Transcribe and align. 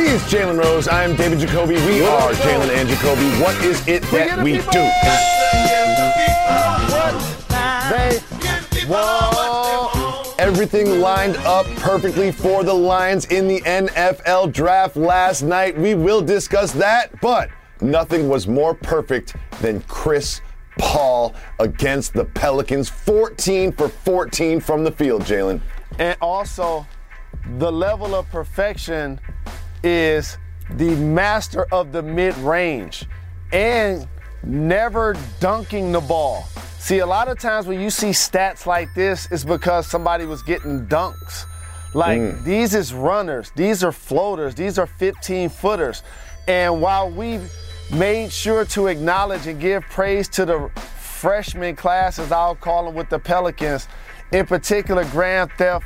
He 0.00 0.06
is 0.06 0.22
Jalen 0.22 0.58
Rose. 0.58 0.88
I'm 0.88 1.14
David 1.14 1.40
Jacoby. 1.40 1.74
We 1.74 2.02
are 2.02 2.30
Jalen 2.32 2.74
and 2.74 2.88
Jacoby. 2.88 3.28
What 3.38 3.54
is 3.62 3.86
it 3.86 4.02
that 4.04 4.42
we 4.42 4.52
do? 4.52 4.88
They 7.90 8.86
want. 8.86 10.40
Everything 10.40 11.00
lined 11.00 11.36
up 11.38 11.66
perfectly 11.76 12.32
for 12.32 12.64
the 12.64 12.72
Lions 12.72 13.26
in 13.26 13.46
the 13.46 13.60
NFL 13.60 14.54
draft 14.54 14.96
last 14.96 15.42
night. 15.42 15.76
We 15.76 15.94
will 15.94 16.22
discuss 16.22 16.72
that, 16.72 17.20
but 17.20 17.50
nothing 17.82 18.26
was 18.26 18.48
more 18.48 18.72
perfect 18.72 19.36
than 19.60 19.82
Chris 19.82 20.40
Paul 20.78 21.34
against 21.58 22.14
the 22.14 22.24
Pelicans. 22.24 22.88
14 22.88 23.70
for 23.72 23.90
14 23.90 24.60
from 24.60 24.82
the 24.82 24.92
field, 24.92 25.24
Jalen. 25.24 25.60
And 25.98 26.16
also, 26.22 26.86
the 27.58 27.70
level 27.70 28.14
of 28.14 28.30
perfection 28.30 29.20
is 29.82 30.38
the 30.70 30.94
master 30.96 31.66
of 31.72 31.92
the 31.92 32.02
mid 32.02 32.36
range 32.38 33.06
and 33.52 34.06
never 34.44 35.16
dunking 35.40 35.92
the 35.92 36.00
ball. 36.00 36.44
See, 36.78 36.98
a 36.98 37.06
lot 37.06 37.28
of 37.28 37.38
times 37.38 37.66
when 37.66 37.80
you 37.80 37.90
see 37.90 38.10
stats 38.10 38.66
like 38.66 38.88
this, 38.94 39.28
it's 39.30 39.44
because 39.44 39.86
somebody 39.86 40.24
was 40.24 40.42
getting 40.42 40.86
dunks. 40.86 41.44
Like 41.92 42.20
mm. 42.20 42.44
these 42.44 42.74
is 42.74 42.94
runners, 42.94 43.52
these 43.56 43.82
are 43.82 43.92
floaters, 43.92 44.54
these 44.54 44.78
are 44.78 44.86
15 44.86 45.48
footers. 45.48 46.02
And 46.46 46.80
while 46.80 47.10
we 47.10 47.40
made 47.92 48.32
sure 48.32 48.64
to 48.66 48.86
acknowledge 48.86 49.46
and 49.46 49.60
give 49.60 49.82
praise 49.84 50.28
to 50.30 50.44
the 50.44 50.70
freshman 50.76 51.76
class, 51.76 52.18
as 52.18 52.32
I'll 52.32 52.54
call 52.54 52.86
them 52.86 52.94
with 52.94 53.10
the 53.10 53.18
Pelicans, 53.18 53.88
in 54.32 54.46
particular 54.46 55.04
Grand 55.06 55.50
Theft 55.58 55.84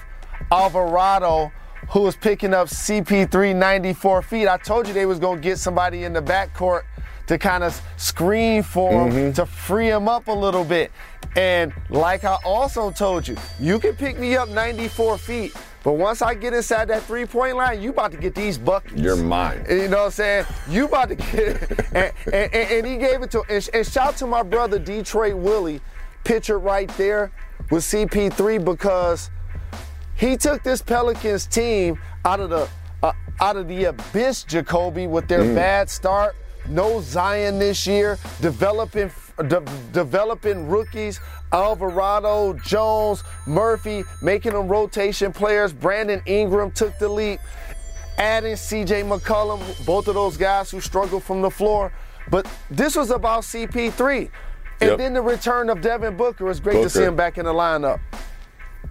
Alvarado, 0.52 1.50
who 1.90 2.00
was 2.00 2.16
picking 2.16 2.54
up 2.54 2.68
CP3 2.68 3.54
94 3.54 4.22
feet. 4.22 4.48
I 4.48 4.56
told 4.56 4.86
you 4.88 4.94
they 4.94 5.06
was 5.06 5.18
gonna 5.18 5.40
get 5.40 5.58
somebody 5.58 6.04
in 6.04 6.12
the 6.12 6.22
backcourt 6.22 6.82
to 7.26 7.38
kind 7.38 7.64
of 7.64 7.80
screen 7.96 8.62
for 8.62 9.08
him 9.08 9.12
mm-hmm. 9.12 9.32
to 9.32 9.46
free 9.46 9.88
him 9.88 10.08
up 10.08 10.28
a 10.28 10.32
little 10.32 10.64
bit. 10.64 10.90
And 11.36 11.72
like 11.90 12.24
I 12.24 12.36
also 12.44 12.90
told 12.90 13.26
you, 13.26 13.36
you 13.58 13.78
can 13.78 13.96
pick 13.96 14.18
me 14.18 14.36
up 14.36 14.48
94 14.48 15.18
feet, 15.18 15.56
but 15.82 15.94
once 15.94 16.22
I 16.22 16.34
get 16.34 16.54
inside 16.54 16.88
that 16.88 17.02
three-point 17.02 17.56
line, 17.56 17.82
you 17.82 17.90
about 17.90 18.12
to 18.12 18.18
get 18.18 18.34
these 18.34 18.56
buckets. 18.56 19.00
You're 19.00 19.16
mine. 19.16 19.64
You 19.68 19.88
know 19.88 19.98
what 19.98 20.04
I'm 20.06 20.10
saying? 20.12 20.46
You 20.68 20.86
about 20.86 21.08
to 21.10 21.14
get 21.16 21.34
it. 21.34 21.80
And, 21.94 22.12
and, 22.32 22.54
and, 22.54 22.86
he 22.86 22.96
gave 22.96 23.22
it 23.22 23.30
to 23.30 23.42
and, 23.48 23.68
and 23.72 23.86
shout 23.86 24.16
to 24.16 24.26
my 24.26 24.42
brother 24.42 24.80
Detroit 24.80 25.36
Willie, 25.36 25.80
pitcher 26.24 26.58
right 26.58 26.88
there 26.96 27.30
with 27.70 27.84
CP3 27.84 28.64
because 28.64 29.30
he 30.16 30.36
took 30.36 30.62
this 30.62 30.80
Pelicans 30.82 31.46
team 31.46 31.98
out 32.24 32.40
of 32.40 32.50
the 32.50 32.68
uh, 33.02 33.12
out 33.40 33.56
of 33.56 33.68
the 33.68 33.84
abyss, 33.84 34.44
Jacoby, 34.44 35.06
with 35.06 35.28
their 35.28 35.42
bad 35.54 35.90
start. 35.90 36.34
No 36.66 37.00
Zion 37.02 37.58
this 37.58 37.86
year, 37.86 38.18
developing 38.40 39.10
de- 39.48 39.62
developing 39.92 40.66
rookies, 40.66 41.20
Alvarado, 41.52 42.54
Jones, 42.64 43.22
Murphy, 43.46 44.02
making 44.22 44.52
them 44.52 44.68
rotation 44.68 45.30
players. 45.32 45.72
Brandon 45.74 46.22
Ingram 46.24 46.70
took 46.70 46.96
the 46.98 47.08
leap, 47.08 47.40
adding 48.16 48.54
CJ 48.54 49.04
McCollum, 49.06 49.84
both 49.84 50.08
of 50.08 50.14
those 50.14 50.38
guys 50.38 50.70
who 50.70 50.80
struggled 50.80 51.22
from 51.22 51.42
the 51.42 51.50
floor. 51.50 51.92
But 52.30 52.48
this 52.70 52.96
was 52.96 53.10
about 53.10 53.42
CP3. 53.42 54.30
And 54.80 54.90
Yep. 54.90 54.98
then 54.98 55.12
the 55.14 55.22
return 55.22 55.68
of 55.68 55.80
Devin 55.82 56.16
Booker. 56.16 56.50
It's 56.50 56.60
great 56.60 56.82
to 56.82 56.88
see 56.90 57.04
him 57.04 57.14
back 57.14 57.36
in 57.38 57.44
the 57.44 57.52
lineup. 57.52 58.00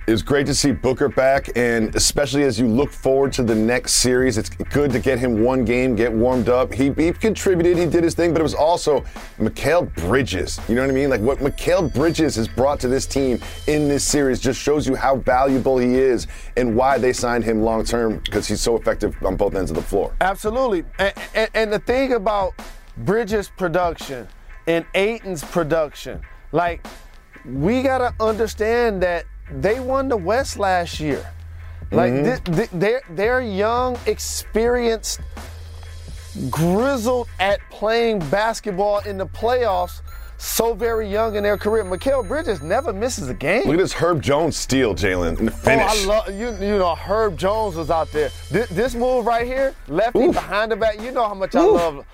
It's 0.06 0.22
great 0.22 0.46
to 0.48 0.54
see 0.54 0.74
Booker 0.74 1.08
back, 1.08 1.50
and 1.56 1.96
especially 1.96 2.44
as 2.44 2.60
you 2.60 2.68
look 2.68 2.92
forward 2.92 3.32
to 3.34 3.44
the 3.44 3.56
next 3.56 3.94
series, 3.94 4.38
it's 4.38 4.50
good 4.50 4.92
to 4.92 5.00
get 5.00 5.18
him 5.18 5.42
one 5.42 5.64
game, 5.64 5.96
get 5.96 6.12
warmed 6.12 6.50
up. 6.50 6.74
He, 6.74 6.92
he 6.92 7.14
contributed, 7.14 7.78
he 7.78 7.86
did 7.86 8.04
his 8.04 8.14
thing, 8.14 8.34
but 8.34 8.42
it 8.42 8.44
was 8.44 8.54
also 8.54 9.06
Mikal 9.40 9.96
Bridges. 9.96 10.60
You 10.68 10.76
know 10.76 10.82
what 10.82 10.90
I 10.90 10.94
mean? 10.94 11.10
Like 11.10 11.22
what 11.22 11.38
Mikal 11.38 11.94
Bridges 11.94 12.36
has 12.36 12.50
brought 12.50 12.82
to 12.82 12.90
this 12.90 13.06
team 13.06 13.40
in 13.68 13.88
this 13.88 14.04
series 14.04 14.42
just 14.42 14.60
shows 14.60 14.86
you 14.86 14.96
how 14.96 15.16
valuable 15.16 15.78
he 15.78 15.96
is 15.96 16.28
and 16.58 16.76
why 16.76 16.98
they 16.98 17.14
signed 17.14 17.46
him 17.46 17.62
long 17.62 17.86
term 17.86 18.18
because 18.26 18.46
he's 18.46 18.60
so 18.60 18.76
effective 18.76 19.16
on 19.24 19.38
both 19.38 19.56
ends 19.56 19.72
of 19.72 19.78
the 19.78 19.84
floor. 19.84 20.14
Absolutely. 20.20 20.84
And, 21.00 21.14
and, 21.34 21.50
and 21.54 21.72
the 21.72 21.80
thing 21.80 22.12
about 22.12 22.56
Bridges' 22.98 23.50
production 23.56 24.28
and 24.68 24.86
Ayton's 24.96 25.46
production, 25.46 26.22
like, 26.52 26.86
we 27.46 27.84
got 27.84 28.00
to 28.00 28.14
understand 28.22 29.02
that 29.04 29.26
they 29.52 29.80
won 29.80 30.08
the 30.08 30.18
West 30.18 30.58
last 30.58 31.00
year. 31.00 31.26
Like, 31.92 32.14
mm-hmm. 32.14 32.54
thi- 32.54 32.66
thi- 32.66 32.78
they're, 32.78 33.02
they're 33.12 33.42
young, 33.42 33.98
experienced, 34.06 35.22
grizzled 36.50 37.28
at 37.40 37.60
playing 37.70 38.20
basketball 38.30 39.00
in 39.00 39.18
the 39.18 39.28
playoffs. 39.28 40.02
So 40.38 40.74
very 40.74 41.10
young 41.10 41.36
in 41.36 41.44
their 41.44 41.58
career. 41.58 41.86
Mikal 41.86 42.28
Bridges 42.28 42.62
never 42.62 42.92
misses 42.92 43.30
a 43.30 43.34
game. 43.34 43.64
Look 43.66 43.76
at 43.76 43.78
this 43.78 43.94
Herb 43.94 44.22
Jones 44.22 44.58
steal, 44.58 44.94
Jalen, 44.94 45.40
in 45.40 45.46
the 45.46 45.52
finish. 45.52 46.06
Oh, 46.06 46.12
I 46.12 46.16
love 46.18 46.28
you. 46.38 46.48
You 46.68 46.78
know, 46.80 46.96
Herb 46.96 47.38
Jones 47.38 47.78
was 47.78 47.90
out 47.90 48.12
there. 48.12 48.30
This, 48.52 48.68
this 48.70 48.94
move 48.94 49.26
right 49.26 49.48
here, 49.48 49.74
lefty 49.88 50.20
Oof. 50.20 50.36
behind 50.36 50.74
the 50.74 50.76
back. 50.76 51.00
You 51.02 51.12
know 51.12 51.26
how 51.26 51.34
much 51.34 51.56
I 51.56 51.62
love. 51.62 52.06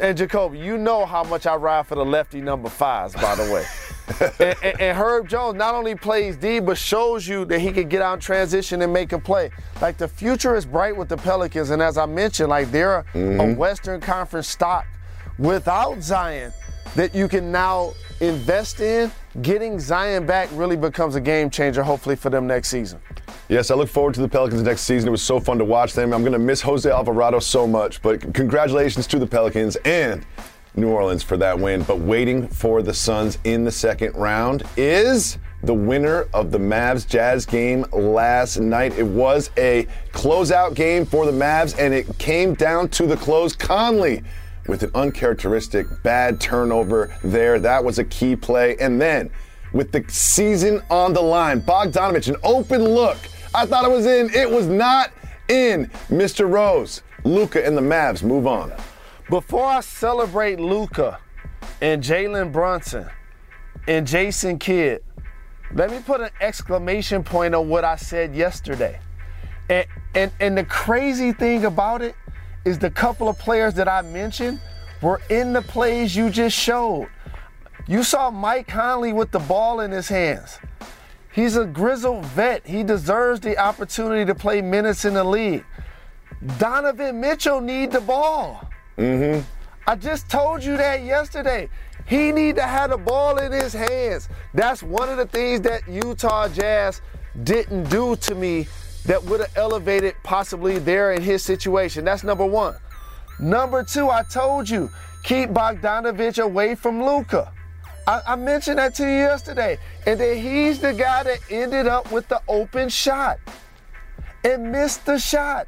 And 0.00 0.16
Jacoby, 0.16 0.58
you 0.58 0.78
know 0.78 1.04
how 1.04 1.24
much 1.24 1.46
I 1.46 1.56
ride 1.56 1.86
for 1.86 1.94
the 1.94 2.04
lefty 2.04 2.40
number 2.40 2.70
fives, 2.70 3.14
by 3.14 3.34
the 3.34 3.52
way. 3.52 3.64
and, 4.40 4.56
and- 4.62 4.80
and 4.80 4.98
Herb 4.98 5.28
Jones 5.28 5.56
not 5.56 5.74
only 5.74 5.94
plays 5.94 6.36
D, 6.36 6.60
but 6.60 6.76
shows 6.76 7.26
you 7.26 7.44
that 7.46 7.58
he 7.60 7.72
can 7.72 7.88
get 7.88 8.02
out 8.02 8.14
in 8.14 8.20
transition 8.20 8.82
and 8.82 8.92
make 8.92 9.12
a 9.12 9.18
play. 9.18 9.50
Like 9.80 9.96
the 9.96 10.08
future 10.08 10.56
is 10.56 10.66
bright 10.66 10.96
with 10.96 11.08
the 11.08 11.16
Pelicans, 11.16 11.70
and 11.70 11.80
as 11.82 11.96
I 11.98 12.06
mentioned, 12.06 12.48
like 12.50 12.70
they're 12.70 12.98
a- 13.14 13.18
a 13.18 13.54
Western 13.54 14.00
Conference 14.00 14.48
stock 14.48 14.86
without 15.38 16.02
Zion 16.02 16.52
that 16.96 17.14
you 17.14 17.28
can 17.28 17.50
now 17.50 17.92
invest 18.20 18.80
in. 18.80 19.10
Getting 19.42 19.80
Zion 19.80 20.26
back 20.26 20.48
really 20.52 20.76
becomes 20.76 21.16
a 21.16 21.20
game 21.20 21.50
changer, 21.50 21.82
hopefully 21.82 22.14
for 22.14 22.30
them 22.30 22.46
next 22.46 22.68
season. 22.68 23.00
Yes, 23.48 23.70
I 23.70 23.74
look 23.74 23.88
forward 23.88 24.14
to 24.14 24.20
the 24.20 24.28
Pelicans 24.28 24.62
next 24.62 24.82
season. 24.82 25.08
It 25.08 25.10
was 25.10 25.22
so 25.22 25.40
fun 25.40 25.58
to 25.58 25.64
watch 25.64 25.92
them. 25.92 26.12
I'm 26.14 26.22
going 26.22 26.32
to 26.34 26.38
miss 26.38 26.60
Jose 26.62 26.88
Alvarado 26.88 27.40
so 27.40 27.66
much, 27.66 28.00
but 28.00 28.32
congratulations 28.32 29.06
to 29.08 29.18
the 29.18 29.26
Pelicans 29.26 29.74
and 29.84 30.24
New 30.76 30.88
Orleans 30.88 31.22
for 31.22 31.36
that 31.36 31.58
win. 31.58 31.82
But 31.82 32.00
waiting 32.00 32.48
for 32.48 32.82
the 32.82 32.94
Suns 32.94 33.38
in 33.44 33.64
the 33.64 33.70
second 33.70 34.14
round 34.14 34.64
is 34.76 35.38
the 35.62 35.74
winner 35.74 36.26
of 36.34 36.50
the 36.50 36.58
Mavs 36.58 37.06
Jazz 37.06 37.46
game 37.46 37.84
last 37.92 38.58
night. 38.58 38.98
It 38.98 39.06
was 39.06 39.50
a 39.56 39.86
closeout 40.12 40.74
game 40.74 41.06
for 41.06 41.26
the 41.26 41.32
Mavs, 41.32 41.78
and 41.78 41.94
it 41.94 42.18
came 42.18 42.54
down 42.54 42.88
to 42.90 43.06
the 43.06 43.16
close. 43.16 43.54
Conley 43.54 44.22
with 44.66 44.82
an 44.82 44.90
uncharacteristic 44.94 45.86
bad 46.02 46.40
turnover 46.40 47.16
there. 47.22 47.58
That 47.58 47.84
was 47.84 47.98
a 47.98 48.04
key 48.04 48.36
play. 48.36 48.76
And 48.78 49.00
then 49.00 49.30
with 49.72 49.92
the 49.92 50.04
season 50.08 50.82
on 50.90 51.12
the 51.12 51.22
line, 51.22 51.60
Bogdanovich, 51.60 52.28
an 52.28 52.36
open 52.42 52.82
look. 52.82 53.18
I 53.54 53.66
thought 53.66 53.84
it 53.84 53.90
was 53.90 54.06
in. 54.06 54.30
It 54.34 54.50
was 54.50 54.66
not 54.66 55.12
in. 55.48 55.86
Mr. 56.08 56.50
Rose, 56.50 57.02
Luka, 57.24 57.64
and 57.64 57.76
the 57.76 57.82
Mavs 57.82 58.22
move 58.22 58.46
on. 58.46 58.72
Before 59.30 59.64
I 59.64 59.80
celebrate 59.80 60.60
Luka 60.60 61.18
and 61.80 62.02
Jalen 62.02 62.52
Brunson 62.52 63.08
and 63.88 64.06
Jason 64.06 64.58
Kidd, 64.58 65.02
let 65.72 65.90
me 65.90 65.98
put 66.04 66.20
an 66.20 66.28
exclamation 66.42 67.24
point 67.24 67.54
on 67.54 67.70
what 67.70 67.84
I 67.84 67.96
said 67.96 68.34
yesterday. 68.34 69.00
And, 69.70 69.86
and, 70.14 70.30
and 70.40 70.58
the 70.58 70.64
crazy 70.64 71.32
thing 71.32 71.64
about 71.64 72.02
it 72.02 72.14
is 72.66 72.78
the 72.78 72.90
couple 72.90 73.30
of 73.30 73.38
players 73.38 73.72
that 73.74 73.88
I 73.88 74.02
mentioned 74.02 74.60
were 75.00 75.22
in 75.30 75.54
the 75.54 75.62
plays 75.62 76.14
you 76.14 76.28
just 76.28 76.56
showed. 76.56 77.08
You 77.86 78.02
saw 78.02 78.30
Mike 78.30 78.68
Conley 78.68 79.14
with 79.14 79.30
the 79.30 79.38
ball 79.38 79.80
in 79.80 79.90
his 79.90 80.08
hands. 80.08 80.58
He's 81.32 81.56
a 81.56 81.64
grizzled 81.64 82.26
vet. 82.26 82.66
He 82.66 82.82
deserves 82.82 83.40
the 83.40 83.56
opportunity 83.56 84.26
to 84.26 84.34
play 84.34 84.60
minutes 84.60 85.06
in 85.06 85.14
the 85.14 85.24
league. 85.24 85.64
Donovan 86.58 87.20
Mitchell 87.20 87.62
need 87.62 87.90
the 87.90 88.02
ball. 88.02 88.68
Mm-hmm. 88.98 89.40
I 89.86 89.96
just 89.96 90.30
told 90.30 90.64
you 90.64 90.76
that 90.76 91.02
yesterday. 91.04 91.68
He 92.06 92.32
need 92.32 92.56
to 92.56 92.62
have 92.62 92.90
the 92.90 92.98
ball 92.98 93.38
in 93.38 93.52
his 93.52 93.72
hands. 93.72 94.28
That's 94.52 94.82
one 94.82 95.08
of 95.08 95.16
the 95.16 95.26
things 95.26 95.62
that 95.62 95.88
Utah 95.88 96.48
Jazz 96.48 97.00
didn't 97.42 97.90
do 97.90 98.16
to 98.16 98.34
me 98.34 98.66
that 99.06 99.22
would 99.24 99.40
have 99.40 99.52
elevated 99.56 100.14
possibly 100.22 100.78
there 100.78 101.12
in 101.12 101.22
his 101.22 101.42
situation. 101.42 102.04
That's 102.04 102.24
number 102.24 102.46
one. 102.46 102.76
Number 103.38 103.82
two, 103.82 104.10
I 104.10 104.22
told 104.22 104.68
you, 104.68 104.90
keep 105.22 105.50
Bogdanovich 105.50 106.42
away 106.42 106.74
from 106.74 107.04
Luka. 107.04 107.52
I, 108.06 108.20
I, 108.28 108.36
mentioned 108.36 108.78
that 108.78 108.94
to 108.96 109.02
you 109.02 109.08
yesterday. 109.08 109.78
And 110.06 110.20
then 110.20 110.36
he's 110.36 110.78
the 110.78 110.92
guy 110.92 111.22
that 111.22 111.38
ended 111.50 111.86
up 111.86 112.12
with 112.12 112.28
the 112.28 112.40
open 112.48 112.88
shot 112.88 113.38
and 114.44 114.70
missed 114.70 115.06
the 115.06 115.18
shot. 115.18 115.66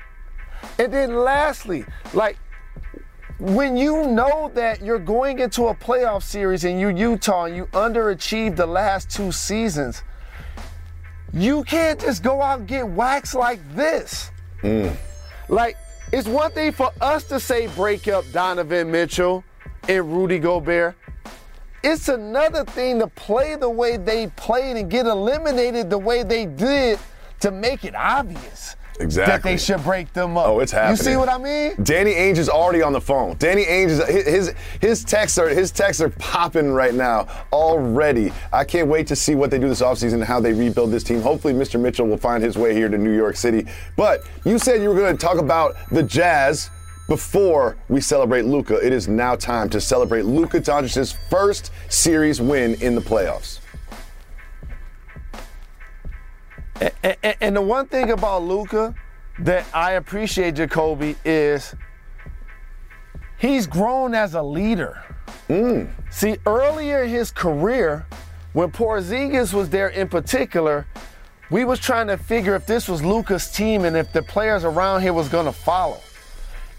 And 0.79 0.93
then 0.93 1.17
lastly, 1.17 1.85
like 2.13 2.37
when 3.39 3.77
you 3.77 4.07
know 4.07 4.51
that 4.55 4.81
you're 4.81 4.99
going 4.99 5.41
into 5.41 5.67
a 5.67 5.75
playoff 5.75 6.23
series 6.23 6.65
and 6.65 6.81
you 6.81 6.89
Utah 6.89 7.45
and 7.45 7.57
you 7.57 7.67
underachieved 7.67 8.57
the 8.57 8.67
last 8.67 9.11
two 9.11 9.31
seasons, 9.31 10.03
you 11.33 11.65
can't 11.65 12.01
just 12.01 12.23
go 12.23 12.41
out 12.41 12.61
and 12.61 12.69
get 12.69 12.89
waxed 12.89 13.35
like 13.35 13.61
this. 13.75 14.31
Mm. 14.63 14.97
Like, 15.49 15.77
it's 16.13 16.27
one 16.27 16.51
thing 16.53 16.73
for 16.73 16.91
us 17.01 17.25
to 17.25 17.39
say 17.39 17.67
break 17.69 18.09
up 18.09 18.25
Donovan 18.33 18.91
Mitchell 18.91 19.45
and 19.89 20.13
Rudy 20.13 20.39
Gobert. 20.39 20.97
It's 21.85 22.09
another 22.09 22.65
thing 22.65 22.99
to 23.01 23.07
play 23.07 23.55
the 23.55 23.69
way 23.69 23.97
they 23.97 24.29
played 24.29 24.77
and 24.77 24.91
get 24.91 25.07
eliminated 25.07 25.91
the 25.91 25.99
way 25.99 26.23
they 26.23 26.47
did 26.47 26.99
to 27.41 27.51
make 27.51 27.85
it 27.85 27.95
obvious. 27.95 28.77
Exactly. 29.01 29.33
That 29.33 29.43
they 29.43 29.57
should 29.57 29.83
break 29.83 30.13
them 30.13 30.37
up. 30.37 30.47
Oh, 30.47 30.61
it's 30.61 30.73
happening. 30.73 30.97
You 30.99 31.03
see 31.03 31.17
what 31.17 31.29
I 31.29 31.39
mean? 31.39 31.75
Danny 31.83 32.15
Ainge 32.15 32.39
is 32.39 32.49
already 32.49 32.83
on 32.83 32.93
the 32.93 33.01
phone. 33.01 33.37
Danny 33.39 33.65
Ainge 33.65 33.89
is 33.89 34.27
his 34.27 34.55
his 34.81 35.05
texts 35.05 35.39
are 35.39 35.49
his 35.49 35.71
texts 35.71 36.03
are 36.03 36.11
popping 36.11 36.73
right 36.73 36.95
now 36.95 37.27
already. 37.53 38.33
I 38.53 38.65
can't 38.65 38.89
wait 38.89 39.07
to 39.09 39.17
see 39.17 39.35
what 39.35 39.51
they 39.51 39.59
do 39.59 39.69
this 39.69 39.83
offseason 39.83 40.15
and 40.15 40.25
how 40.25 40.41
they 40.41 40.53
rebuild 40.53 40.91
this 40.91 41.05
team. 41.05 41.21
Hopefully, 41.21 41.53
Mr. 41.53 41.79
Mitchell 41.79 42.07
will 42.07 42.17
find 42.17 42.43
his 42.43 42.57
way 42.57 42.75
here 42.75 42.89
to 42.89 42.99
New 42.99 43.15
York 43.15 43.37
City. 43.37 43.67
But 43.97 44.21
you 44.45 44.59
said 44.59 44.83
you 44.83 44.89
were 44.89 44.95
going 44.97 45.17
to 45.17 45.21
talk 45.21 45.39
about 45.39 45.77
the 45.91 46.03
Jazz 46.03 46.71
before 47.09 47.77
we 47.89 48.01
celebrate 48.01 48.43
Luka. 48.43 48.75
It 48.85 48.93
is 48.93 49.09
now 49.09 49.37
time 49.37 49.69
to 49.71 49.81
celebrate 49.81 50.25
Luka 50.25 50.61
Doncic's 50.61 51.15
first 51.31 51.71
series 51.89 52.41
win 52.41 52.75
in 52.83 52.95
the 52.95 53.01
playoffs. 53.01 53.61
And, 56.81 57.17
and, 57.23 57.37
and 57.41 57.57
the 57.57 57.63
one 57.63 57.87
thing 57.87 58.11
about 58.11 58.43
Luka 58.43 58.95
that 59.41 59.67
I 59.75 59.93
appreciate, 59.93 60.57
Jacoby, 60.57 61.17
is 61.25 61.75
he's 63.39 63.67
grown 63.67 64.15
as 64.15 64.35
a 64.35 64.43
leader. 64.43 65.03
Mm. 65.49 65.89
See, 66.11 66.37
earlier 66.47 67.03
in 67.03 67.11
his 67.11 67.31
career, 67.31 68.07
when 68.53 68.71
Porzingis 68.71 69.53
was 69.53 69.69
there 69.69 69.89
in 69.89 70.09
particular, 70.09 70.87
we 71.51 71.65
was 71.65 71.79
trying 71.79 72.09
to 72.09 72.17
figure 72.17 72.55
if 72.55 72.67
this 72.67 72.89
was 72.89 73.03
Luka's 73.05 73.51
team 73.51 73.85
and 73.85 73.97
if 73.97 74.13
the 74.13 74.23
players 74.23 74.65
around 74.65 75.03
here 75.03 75.13
was 75.13 75.29
going 75.29 75.47
to 75.47 75.53
follow. 75.53 76.01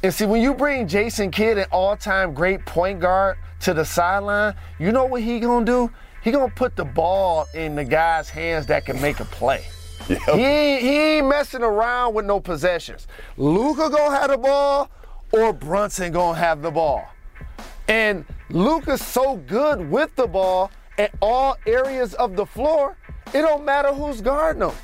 And 0.04 0.14
see, 0.14 0.26
when 0.26 0.42
you 0.42 0.54
bring 0.54 0.88
Jason 0.88 1.32
Kidd, 1.32 1.58
an 1.58 1.66
all-time 1.72 2.34
great 2.34 2.66
point 2.66 3.00
guard, 3.00 3.38
to 3.62 3.74
the 3.74 3.84
sideline, 3.84 4.54
you 4.80 4.92
know 4.92 5.06
what 5.06 5.22
he 5.22 5.40
gonna 5.40 5.66
do? 5.66 5.92
He 6.24 6.32
gonna 6.32 6.52
put 6.54 6.76
the 6.76 6.86
ball 6.86 7.48
in 7.54 7.76
the 7.76 7.84
guy's 7.84 8.30
hands 8.30 8.68
that 8.68 8.86
can 8.86 9.02
make 9.02 9.20
a 9.20 9.26
play. 9.26 9.66
Yep. 10.10 10.20
He, 10.36 10.80
he 10.80 10.98
ain't 10.98 11.28
messing 11.28 11.64
around 11.64 12.14
with 12.14 12.26
no 12.26 12.40
possessions. 12.40 13.08
Luka 13.38 13.90
gonna 13.90 14.16
have 14.16 14.30
the 14.30 14.38
ball 14.38 14.90
or 15.32 15.54
Brunson 15.54 16.12
gonna 16.12 16.38
have 16.38 16.62
the 16.62 16.72
ball. 16.72 17.06
And 17.88 18.26
Luka's 18.50 19.06
so 19.06 19.38
good 19.38 19.90
with 19.90 20.16
the 20.16 20.28
ball 20.28 20.72
at 20.98 21.12
all 21.22 21.58
areas 21.66 22.14
of 22.16 22.36
the 22.36 22.46
floor, 22.46 22.98
it 23.34 23.42
don't 23.42 23.66
matter 23.66 23.94
who's 23.94 24.22
guarding 24.22 24.64
him. 24.64 24.76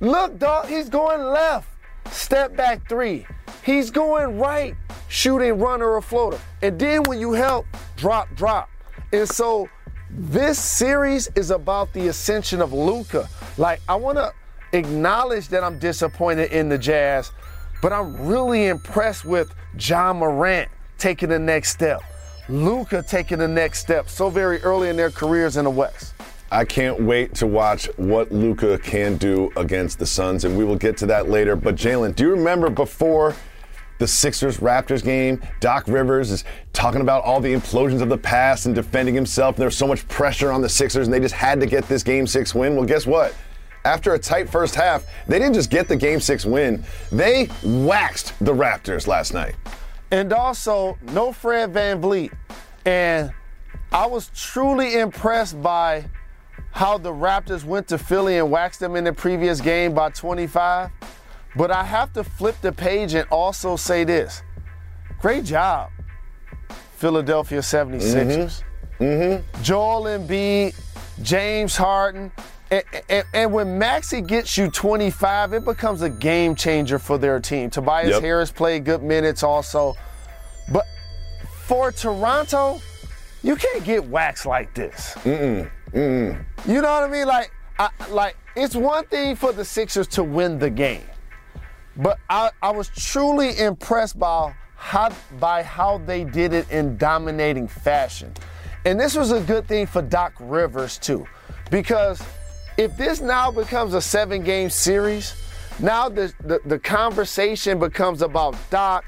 Look, 0.00 0.38
dog, 0.38 0.66
he's 0.66 0.88
going 0.88 1.22
left. 1.22 1.68
Step 2.10 2.56
back 2.56 2.88
three. 2.88 3.26
He's 3.62 3.90
going 3.90 4.38
right, 4.38 4.74
shooting 5.08 5.58
runner 5.58 5.90
or 5.90 6.02
floater. 6.02 6.38
And 6.62 6.78
then 6.78 7.02
when 7.04 7.20
you 7.20 7.32
help, 7.32 7.66
drop, 7.96 8.28
drop. 8.34 8.68
And 9.12 9.28
so 9.28 9.68
this 10.10 10.58
series 10.58 11.28
is 11.34 11.50
about 11.50 11.92
the 11.92 12.08
ascension 12.08 12.60
of 12.60 12.72
Luka. 12.72 13.28
Like, 13.58 13.80
I 13.88 13.96
want 13.96 14.18
to 14.18 14.32
acknowledge 14.72 15.48
that 15.48 15.64
I'm 15.64 15.78
disappointed 15.78 16.52
in 16.52 16.68
the 16.68 16.78
Jazz, 16.78 17.32
but 17.82 17.92
I'm 17.92 18.26
really 18.26 18.66
impressed 18.66 19.24
with 19.24 19.54
Ja 19.78 20.12
Morant 20.12 20.70
taking 20.98 21.28
the 21.28 21.38
next 21.38 21.70
step. 21.70 22.02
Luka 22.48 23.02
taking 23.02 23.38
the 23.38 23.48
next 23.48 23.80
step 23.80 24.08
so 24.08 24.28
very 24.28 24.60
early 24.62 24.88
in 24.88 24.96
their 24.96 25.10
careers 25.10 25.56
in 25.56 25.64
the 25.64 25.70
West. 25.70 26.14
I 26.52 26.64
can't 26.64 27.00
wait 27.00 27.34
to 27.36 27.46
watch 27.46 27.88
what 27.96 28.32
Luka 28.32 28.76
can 28.78 29.16
do 29.16 29.52
against 29.56 30.00
the 30.00 30.06
Suns, 30.06 30.44
and 30.44 30.58
we 30.58 30.64
will 30.64 30.76
get 30.76 30.96
to 30.98 31.06
that 31.06 31.28
later. 31.28 31.54
But 31.54 31.76
Jalen, 31.76 32.16
do 32.16 32.24
you 32.24 32.30
remember 32.30 32.70
before 32.70 33.36
the 34.00 34.08
Sixers 34.08 34.56
Raptors 34.56 35.04
game. 35.04 35.40
Doc 35.60 35.84
Rivers 35.86 36.30
is 36.30 36.44
talking 36.72 37.02
about 37.02 37.22
all 37.22 37.38
the 37.38 37.52
implosions 37.54 38.00
of 38.00 38.08
the 38.08 38.18
past 38.18 38.64
and 38.64 38.74
defending 38.74 39.14
himself. 39.14 39.56
And 39.56 39.62
there's 39.62 39.76
so 39.76 39.86
much 39.86 40.08
pressure 40.08 40.50
on 40.50 40.62
the 40.62 40.68
Sixers, 40.70 41.06
and 41.06 41.14
they 41.14 41.20
just 41.20 41.34
had 41.34 41.60
to 41.60 41.66
get 41.66 41.86
this 41.86 42.02
game 42.02 42.26
six 42.26 42.54
win. 42.54 42.74
Well, 42.74 42.86
guess 42.86 43.06
what? 43.06 43.34
After 43.84 44.14
a 44.14 44.18
tight 44.18 44.48
first 44.48 44.74
half, 44.74 45.04
they 45.26 45.38
didn't 45.38 45.54
just 45.54 45.70
get 45.70 45.88
the 45.88 45.96
game 45.96 46.20
six 46.20 46.44
win, 46.44 46.84
they 47.10 47.48
waxed 47.62 48.38
the 48.44 48.52
Raptors 48.52 49.06
last 49.06 49.32
night. 49.32 49.54
And 50.10 50.32
also, 50.32 50.98
no 51.12 51.32
Fred 51.32 51.72
VanVleet. 51.72 52.32
And 52.84 53.32
I 53.92 54.06
was 54.06 54.30
truly 54.34 54.98
impressed 54.98 55.60
by 55.62 56.04
how 56.72 56.98
the 56.98 57.12
Raptors 57.12 57.64
went 57.64 57.88
to 57.88 57.98
Philly 57.98 58.38
and 58.38 58.50
waxed 58.50 58.80
them 58.80 58.96
in 58.96 59.04
the 59.04 59.12
previous 59.12 59.60
game 59.60 59.94
by 59.94 60.10
25. 60.10 60.90
But 61.56 61.70
I 61.70 61.84
have 61.84 62.12
to 62.12 62.24
flip 62.24 62.56
the 62.60 62.72
page 62.72 63.14
and 63.14 63.26
also 63.30 63.76
say 63.76 64.04
this 64.04 64.42
great 65.18 65.44
job, 65.44 65.90
Philadelphia 66.96 67.60
76ers. 67.60 68.62
Mm-hmm. 68.98 69.04
Mm-hmm. 69.04 69.62
Joel 69.62 70.02
Embiid, 70.04 70.78
James 71.22 71.76
Harden. 71.76 72.30
And, 72.70 72.84
and, 73.08 73.24
and, 73.34 73.52
when 73.52 73.78
Maxey 73.78 74.20
gets 74.20 74.56
you 74.56 74.70
25, 74.70 75.54
it 75.54 75.64
becomes 75.64 76.02
a 76.02 76.10
game 76.10 76.54
changer 76.54 77.00
for 77.00 77.18
their 77.18 77.40
team. 77.40 77.68
Tobias 77.68 78.10
yep. 78.10 78.22
Harris 78.22 78.52
played 78.52 78.84
good 78.84 79.02
minutes 79.02 79.42
also. 79.42 79.96
But 80.70 80.86
for 81.64 81.90
Toronto, 81.90 82.80
you 83.42 83.56
can't 83.56 83.84
get 83.84 84.04
waxed 84.06 84.46
like 84.46 84.72
this. 84.74 85.14
Mm-mm. 85.24 85.68
Mm-mm. 85.92 86.44
You 86.66 86.80
know 86.80 86.92
what 86.92 87.02
I 87.02 87.08
mean? 87.08 87.26
Like, 87.26 87.50
I, 87.78 87.90
like 88.10 88.36
it's 88.54 88.76
one 88.76 89.04
thing 89.06 89.34
for 89.34 89.52
the 89.52 89.64
Sixers 89.64 90.06
to 90.08 90.22
win 90.22 90.58
the 90.58 90.70
game. 90.70 91.02
But 91.96 92.18
I, 92.28 92.50
I 92.62 92.70
was 92.70 92.88
truly 92.88 93.58
impressed 93.58 94.18
by 94.18 94.54
how, 94.76 95.12
by 95.38 95.62
how 95.62 95.98
they 95.98 96.24
did 96.24 96.52
it 96.52 96.70
in 96.70 96.96
dominating 96.96 97.66
fashion. 97.66 98.32
And 98.84 98.98
this 98.98 99.14
was 99.16 99.32
a 99.32 99.40
good 99.40 99.66
thing 99.66 99.86
for 99.86 100.00
Doc 100.00 100.34
Rivers, 100.38 100.98
too, 100.98 101.26
because 101.70 102.22
if 102.80 102.96
this 102.96 103.20
now 103.20 103.50
becomes 103.50 103.92
a 103.92 104.00
seven 104.00 104.42
game 104.42 104.70
series, 104.70 105.34
now 105.80 106.08
the, 106.08 106.32
the, 106.40 106.60
the 106.64 106.78
conversation 106.78 107.78
becomes 107.78 108.22
about 108.22 108.56
Doc 108.70 109.04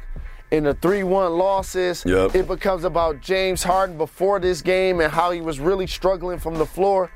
in 0.50 0.64
the 0.64 0.74
3 0.74 1.04
1 1.04 1.32
losses. 1.32 2.04
Yep. 2.06 2.34
It 2.34 2.46
becomes 2.46 2.84
about 2.84 3.22
James 3.22 3.62
Harden 3.62 3.96
before 3.96 4.38
this 4.40 4.60
game 4.60 5.00
and 5.00 5.10
how 5.10 5.30
he 5.30 5.40
was 5.40 5.58
really 5.58 5.86
struggling 5.86 6.38
from 6.38 6.56
the 6.56 6.66
floor. 6.66 7.10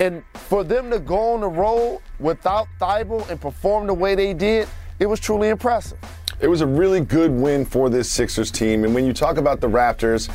And 0.00 0.24
for 0.34 0.64
them 0.64 0.90
to 0.90 0.98
go 0.98 1.34
on 1.34 1.42
the 1.42 1.48
road 1.48 2.00
without 2.18 2.66
Thybulle 2.80 3.30
and 3.30 3.40
perform 3.40 3.86
the 3.86 3.94
way 3.94 4.16
they 4.16 4.34
did, 4.34 4.66
it 4.98 5.06
was 5.06 5.20
truly 5.20 5.48
impressive. 5.48 5.98
It 6.40 6.48
was 6.48 6.60
a 6.60 6.66
really 6.66 7.02
good 7.02 7.30
win 7.30 7.64
for 7.64 7.88
this 7.88 8.10
Sixers 8.10 8.50
team. 8.50 8.82
And 8.82 8.92
when 8.92 9.06
you 9.06 9.12
talk 9.12 9.36
about 9.36 9.60
the 9.60 9.68
Raptors, 9.68 10.28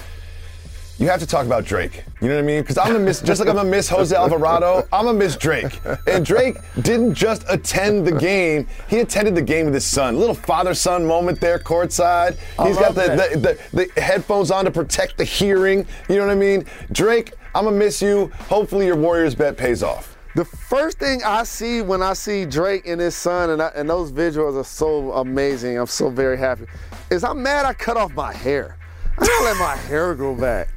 you 0.98 1.08
have 1.10 1.20
to 1.20 1.28
talk 1.28 1.46
about 1.46 1.66
Drake. 1.66 2.04
You 2.22 2.30
know 2.30 2.36
what 2.36 2.44
I 2.44 2.46
mean? 2.46 2.62
Because 2.62 2.78
I'm 2.78 2.88
gonna 2.88 3.00
miss, 3.00 3.22
just 3.22 3.40
like 3.40 3.50
I'm 3.50 3.56
gonna 3.56 3.70
miss 3.70 3.90
Jose 3.90 4.16
Alvarado, 4.16 4.88
I'm 4.94 5.06
gonna 5.06 5.18
miss 5.18 5.36
Drake. 5.36 5.80
And 6.08 6.26
Drake 6.26 6.58
didn't 6.82 7.14
just 7.14 7.44
attend 7.50 8.08
the 8.08 8.12
game; 8.12 8.68
he 8.88 9.00
attended 9.00 9.36
the 9.36 9.42
game 9.42 9.66
with 9.66 9.74
his 9.74 9.86
son. 9.86 10.18
Little 10.18 10.36
father-son 10.36 11.06
moment 11.06 11.42
there, 11.42 11.60
courtside. 11.60 12.38
He's 12.66 12.78
got 12.78 12.96
the 12.96 13.30
the, 13.36 13.58
the, 13.74 13.86
the 13.94 14.02
headphones 14.02 14.52
on 14.52 14.66
to 14.66 14.72
protect 14.72 15.18
the 15.18 15.26
hearing. 15.26 15.86
You 16.08 16.16
know 16.16 16.26
what 16.26 16.32
I 16.32 16.36
mean? 16.36 16.66
Drake, 16.92 17.34
I'm 17.54 17.66
gonna 17.66 17.76
miss 17.76 18.02
you. 18.02 18.32
Hopefully, 18.48 18.86
your 18.86 18.96
Warriors 18.96 19.36
bet 19.36 19.58
pays 19.58 19.84
off. 19.84 20.16
The 20.36 20.44
first 20.44 21.00
thing 21.00 21.22
I 21.24 21.44
see 21.44 21.82
when 21.82 22.02
I 22.02 22.12
see 22.12 22.46
Drake 22.46 22.88
and 22.88 23.00
his 23.00 23.16
son, 23.16 23.52
and, 23.52 23.62
I, 23.62 23.68
and 23.74 23.90
those 23.90 24.12
visuals 24.12 24.60
are 24.60 24.66
so 24.66 25.14
amazing, 25.14 25.78
I'm 25.78 25.88
so 25.88 26.10
very 26.10 26.38
happy, 26.38 26.66
is 27.10 27.24
I'm 27.24 27.42
mad 27.42 27.66
I 27.66 27.74
cut 27.74 27.96
off 27.96 28.14
my 28.14 28.34
hair. 28.34 28.76
I 29.18 29.26
don't 29.26 29.46
let 29.46 29.58
my 29.58 29.76
hair 29.76 30.14
grow 30.16 30.36
back. 30.36 30.70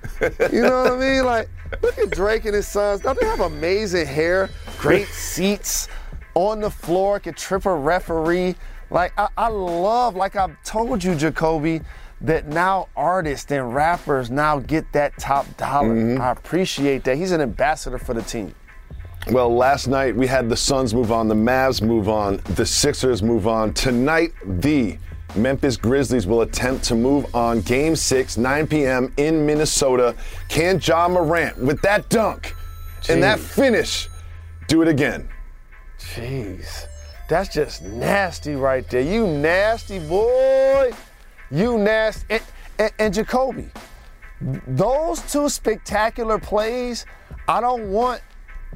You 0.52 0.62
know 0.62 0.82
what 0.82 0.92
I 0.92 0.96
mean? 0.96 1.24
Like, 1.24 1.48
look 1.82 1.98
at 1.98 2.10
Drake 2.10 2.44
and 2.44 2.54
his 2.54 2.68
sons. 2.68 3.00
Don't 3.00 3.18
they 3.18 3.26
have 3.26 3.40
amazing 3.40 4.06
hair? 4.06 4.50
Great 4.78 5.08
seats 5.08 5.88
on 6.34 6.60
the 6.60 6.70
floor, 6.70 7.18
can 7.18 7.34
trip 7.34 7.66
a 7.66 7.74
referee. 7.74 8.54
Like, 8.90 9.12
I, 9.18 9.28
I 9.36 9.48
love, 9.48 10.14
like 10.14 10.36
I've 10.36 10.62
told 10.62 11.02
you, 11.02 11.14
Jacoby, 11.14 11.80
that 12.20 12.46
now 12.46 12.88
artists 12.96 13.50
and 13.50 13.74
rappers 13.74 14.30
now 14.30 14.58
get 14.60 14.92
that 14.92 15.18
top 15.18 15.56
dollar. 15.56 15.94
Mm-hmm. 15.94 16.20
I 16.20 16.30
appreciate 16.30 17.04
that. 17.04 17.16
He's 17.16 17.32
an 17.32 17.40
ambassador 17.40 17.98
for 17.98 18.14
the 18.14 18.22
team. 18.22 18.54
Well, 19.30 19.54
last 19.54 19.88
night 19.88 20.16
we 20.16 20.26
had 20.26 20.48
the 20.48 20.56
Suns 20.56 20.94
move 20.94 21.12
on, 21.12 21.28
the 21.28 21.34
Mavs 21.34 21.82
move 21.82 22.08
on, 22.08 22.40
the 22.54 22.64
Sixers 22.64 23.22
move 23.22 23.46
on. 23.46 23.74
Tonight, 23.74 24.32
the 24.44 24.96
Memphis 25.36 25.76
Grizzlies 25.76 26.26
will 26.26 26.42
attempt 26.42 26.84
to 26.84 26.94
move 26.94 27.34
on 27.34 27.60
Game 27.60 27.94
6, 27.94 28.36
9 28.36 28.66
p.m. 28.66 29.12
in 29.16 29.44
Minnesota. 29.44 30.16
Can 30.48 30.80
Ja 30.82 31.08
Morant, 31.08 31.58
with 31.58 31.80
that 31.82 32.08
dunk 32.08 32.54
and 33.08 33.22
that 33.22 33.38
finish, 33.38 34.08
do 34.68 34.82
it 34.82 34.88
again? 34.88 35.28
Jeez, 35.98 36.86
that's 37.28 37.52
just 37.52 37.82
nasty 37.82 38.54
right 38.54 38.88
there. 38.88 39.02
You 39.02 39.26
nasty 39.26 39.98
boy. 39.98 40.92
You 41.50 41.78
nasty. 41.78 42.24
And, 42.30 42.42
and, 42.78 42.92
and 42.98 43.14
Jacoby, 43.14 43.70
those 44.66 45.20
two 45.30 45.48
spectacular 45.48 46.38
plays, 46.38 47.06
I 47.46 47.60
don't 47.60 47.90
want 47.90 48.22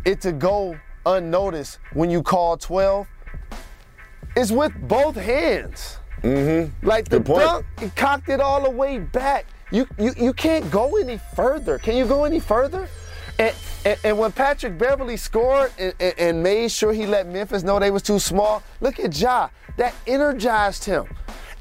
it 0.04 0.20
to 0.22 0.32
go 0.32 0.76
unnoticed 1.06 1.78
when 1.92 2.10
you 2.10 2.22
call 2.22 2.56
12. 2.56 3.08
It's 4.36 4.50
with 4.50 4.72
both 4.88 5.16
hands. 5.16 5.98
Mm-hmm. 6.22 6.86
Like 6.86 7.08
the 7.08 7.20
point. 7.20 7.40
dunk, 7.40 7.66
he 7.80 7.90
cocked 7.90 8.28
it 8.28 8.40
all 8.40 8.62
the 8.62 8.70
way 8.70 8.98
back. 8.98 9.46
You, 9.70 9.86
you 9.98 10.12
you 10.16 10.32
can't 10.32 10.70
go 10.70 10.96
any 10.96 11.18
further. 11.34 11.78
Can 11.78 11.96
you 11.96 12.06
go 12.06 12.24
any 12.24 12.40
further? 12.40 12.88
And, 13.38 13.54
and, 13.84 13.98
and 14.04 14.18
when 14.18 14.30
Patrick 14.32 14.78
Beverley 14.78 15.16
scored 15.16 15.72
and, 15.78 15.94
and, 15.98 16.14
and 16.18 16.42
made 16.42 16.70
sure 16.70 16.92
he 16.92 17.06
let 17.06 17.26
Memphis 17.26 17.62
know 17.62 17.78
they 17.78 17.90
was 17.90 18.02
too 18.02 18.18
small, 18.18 18.62
look 18.80 19.00
at 19.00 19.18
Ja. 19.18 19.48
That 19.78 19.94
energized 20.06 20.84
him. 20.84 21.06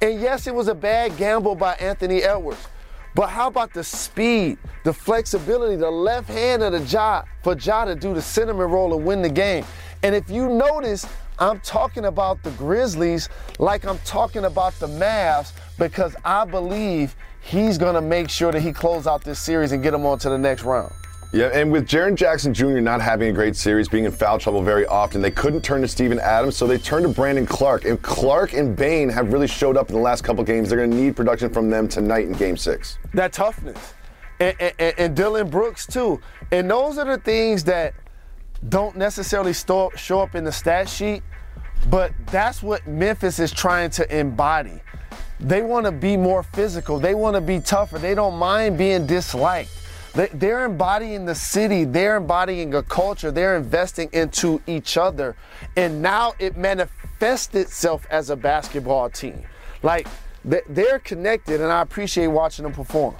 And 0.02 0.20
yes, 0.20 0.48
it 0.48 0.54
was 0.54 0.68
a 0.68 0.76
bad 0.76 1.16
gamble 1.16 1.56
by 1.56 1.76
Anthony 1.76 2.24
Edwards. 2.24 2.68
But 3.16 3.28
how 3.28 3.48
about 3.48 3.74
the 3.74 3.84
speed, 3.84 4.58
the 4.84 4.94
flexibility, 4.94 5.76
the 5.76 5.92
left 5.92 6.30
hand 6.30 6.64
of 6.64 6.72
the 6.72 6.80
Ja 6.82 7.24
for 7.44 7.58
Ja 7.58 7.86
to 7.86 7.96
do 7.96 8.14
the 8.14 8.22
cinnamon 8.22 8.70
roll 8.70 8.94
and 8.96 9.06
win 9.06 9.22
the 9.22 9.30
game? 9.30 9.66
And 10.04 10.16
if 10.16 10.30
you 10.30 10.50
notice, 10.50 11.06
I'm 11.42 11.60
talking 11.62 12.06
about 12.06 12.44
the 12.44 12.52
Grizzlies 12.52 13.28
like 13.58 13.84
I'm 13.84 13.98
talking 14.06 14.46
about 14.46 14.74
the 14.80 14.86
Mavs 14.86 15.54
because 15.80 16.16
I 16.24 16.46
believe 16.46 17.16
he's 17.42 17.80
going 17.80 17.96
to 17.96 18.02
make 18.02 18.30
sure 18.30 18.52
that 18.52 18.62
he 18.62 18.72
close 18.72 19.08
out 19.08 19.24
this 19.24 19.40
series 19.40 19.72
and 19.72 19.82
get 19.82 19.90
them 19.90 20.06
on 20.06 20.20
to 20.20 20.30
the 20.30 20.38
next 20.38 20.64
round. 20.64 20.94
Yeah, 21.34 21.50
and 21.52 21.72
with 21.72 21.88
Jaren 21.88 22.14
Jackson 22.14 22.54
Jr. 22.54 22.80
not 22.82 23.02
having 23.02 23.30
a 23.30 23.34
great 23.34 23.56
series, 23.56 23.90
being 23.90 24.04
in 24.04 24.12
foul 24.12 24.38
trouble 24.38 24.62
very 24.62 24.86
often, 24.86 25.20
they 25.20 25.32
couldn't 25.32 25.62
turn 25.62 25.82
to 25.82 25.88
Steven 25.88 26.20
Adams, 26.20 26.58
so 26.58 26.68
they 26.68 26.78
turned 26.78 27.08
to 27.08 27.12
Brandon 27.12 27.48
Clarke. 27.48 27.86
And 27.86 28.00
Clarke 28.04 28.54
and 28.54 28.76
Bane 28.76 29.10
have 29.10 29.34
really 29.34 29.48
showed 29.48 29.78
up 29.78 29.90
in 29.90 29.96
the 29.96 30.02
last 30.02 30.24
couple 30.24 30.44
games. 30.44 30.70
They're 30.70 30.78
going 30.78 30.92
to 30.92 30.98
need 30.98 31.16
production 31.16 31.50
from 31.50 31.72
them 31.72 31.88
tonight 31.88 32.28
in 32.28 32.34
Game 32.34 32.56
Six. 32.56 33.00
that 33.16 33.34
toughness. 33.34 33.96
And, 34.40 34.56
and, 34.60 34.94
and 35.00 35.16
Dillon 35.16 35.50
Brooks, 35.50 35.88
too. 35.88 36.20
And 36.52 36.70
those 36.70 37.00
are 37.00 37.06
the 37.06 37.18
things 37.18 37.64
that 37.64 37.96
don't 38.70 38.96
necessarily 38.96 39.54
show 39.54 40.20
up 40.20 40.36
in 40.36 40.44
the 40.44 40.52
stat 40.52 40.88
sheet, 40.88 41.24
but 41.90 42.12
that's 42.28 42.62
what 42.62 42.86
Memphis 42.88 43.40
is 43.40 43.52
trying 43.52 43.90
to 43.92 44.18
embody. 44.18 44.80
They 45.40 45.64
want 45.64 45.88
to 45.88 45.92
be 45.92 46.16
more 46.18 46.44
physical, 46.44 47.00
they 47.00 47.16
want 47.16 47.36
to 47.36 47.42
be 47.42 47.60
tougher, 47.60 47.98
they 47.98 48.14
don't 48.14 48.38
mind 48.38 48.78
being 48.78 49.08
disliked. 49.08 49.72
They, 50.14 50.28
they're 50.28 50.66
embodying 50.66 51.26
the 51.26 51.34
city, 51.34 51.86
they're 51.86 52.18
embodying 52.18 52.76
a 52.76 52.84
culture, 52.84 53.32
they're 53.32 53.56
investing 53.56 54.10
into 54.14 54.62
each 54.68 54.98
other. 54.98 55.36
And 55.76 56.02
now 56.02 56.34
it 56.38 56.58
manifests 56.58 57.56
itself 57.56 58.06
as 58.12 58.30
a 58.30 58.36
basketball 58.36 59.10
team. 59.10 59.44
Like, 59.82 60.08
they're 60.44 61.00
connected, 61.00 61.62
and 61.62 61.72
I 61.72 61.82
appreciate 61.82 62.28
watching 62.28 62.64
them 62.64 62.74
perform. 62.74 63.16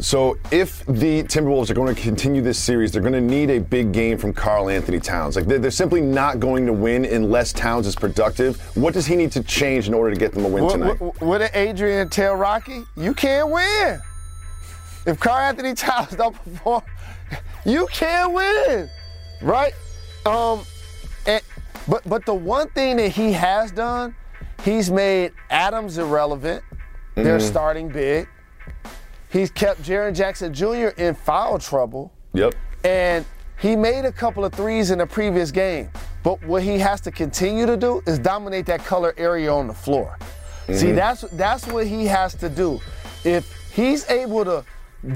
So 0.00 0.38
if 0.50 0.84
the 0.86 1.22
Timberwolves 1.24 1.70
are 1.70 1.74
going 1.74 1.94
to 1.94 2.00
continue 2.00 2.42
this 2.42 2.58
series, 2.58 2.92
they're 2.92 3.02
going 3.02 3.14
to 3.14 3.20
need 3.20 3.50
a 3.50 3.58
big 3.58 3.92
game 3.92 4.18
from 4.18 4.32
Karl-Anthony 4.32 5.00
Towns. 5.00 5.36
Like 5.36 5.46
they're, 5.46 5.58
they're 5.58 5.70
simply 5.70 6.00
not 6.00 6.40
going 6.40 6.66
to 6.66 6.72
win 6.72 7.04
unless 7.04 7.52
Towns 7.52 7.86
is 7.86 7.94
productive. 7.94 8.60
What 8.76 8.94
does 8.94 9.06
he 9.06 9.16
need 9.16 9.32
to 9.32 9.42
change 9.42 9.88
in 9.88 9.94
order 9.94 10.12
to 10.12 10.18
get 10.18 10.32
them 10.32 10.44
a 10.44 10.48
win 10.48 10.68
tonight? 10.68 11.00
what, 11.00 11.20
what 11.20 11.38
did 11.38 11.50
Adrian 11.54 12.08
tell 12.08 12.34
Rocky? 12.34 12.84
You 12.96 13.14
can't 13.14 13.50
win. 13.50 14.00
If 15.06 15.20
Karl-Anthony 15.20 15.74
Towns 15.74 16.10
don't 16.16 16.34
perform, 16.34 16.82
you 17.64 17.86
can't 17.92 18.32
win, 18.32 18.88
right? 19.42 19.72
Um, 20.26 20.62
and, 21.26 21.42
but 21.88 22.02
but 22.08 22.24
the 22.24 22.34
one 22.34 22.68
thing 22.70 22.96
that 22.96 23.10
he 23.10 23.32
has 23.32 23.70
done, 23.70 24.14
he's 24.62 24.90
made 24.90 25.32
Adams 25.50 25.98
irrelevant. 25.98 26.62
They're 27.14 27.40
starting 27.40 27.88
big. 27.88 28.28
He's 29.34 29.50
kept 29.50 29.82
Jaren 29.82 30.14
Jackson 30.14 30.54
Jr. 30.54 30.94
in 30.96 31.12
foul 31.12 31.58
trouble. 31.58 32.12
Yep. 32.34 32.54
And 32.84 33.24
he 33.58 33.74
made 33.74 34.04
a 34.04 34.12
couple 34.12 34.44
of 34.44 34.52
threes 34.52 34.92
in 34.92 34.98
the 34.98 35.06
previous 35.06 35.50
game. 35.50 35.90
But 36.22 36.40
what 36.44 36.62
he 36.62 36.78
has 36.78 37.00
to 37.00 37.10
continue 37.10 37.66
to 37.66 37.76
do 37.76 38.00
is 38.06 38.20
dominate 38.20 38.64
that 38.66 38.84
color 38.84 39.12
area 39.16 39.52
on 39.52 39.66
the 39.66 39.74
floor. 39.74 40.18
See, 40.68 40.86
mm-hmm. 40.86 40.94
that's 40.94 41.22
that's 41.32 41.66
what 41.66 41.88
he 41.88 42.06
has 42.06 42.36
to 42.36 42.48
do. 42.48 42.80
If 43.24 43.52
he's 43.72 44.08
able 44.08 44.44
to 44.44 44.64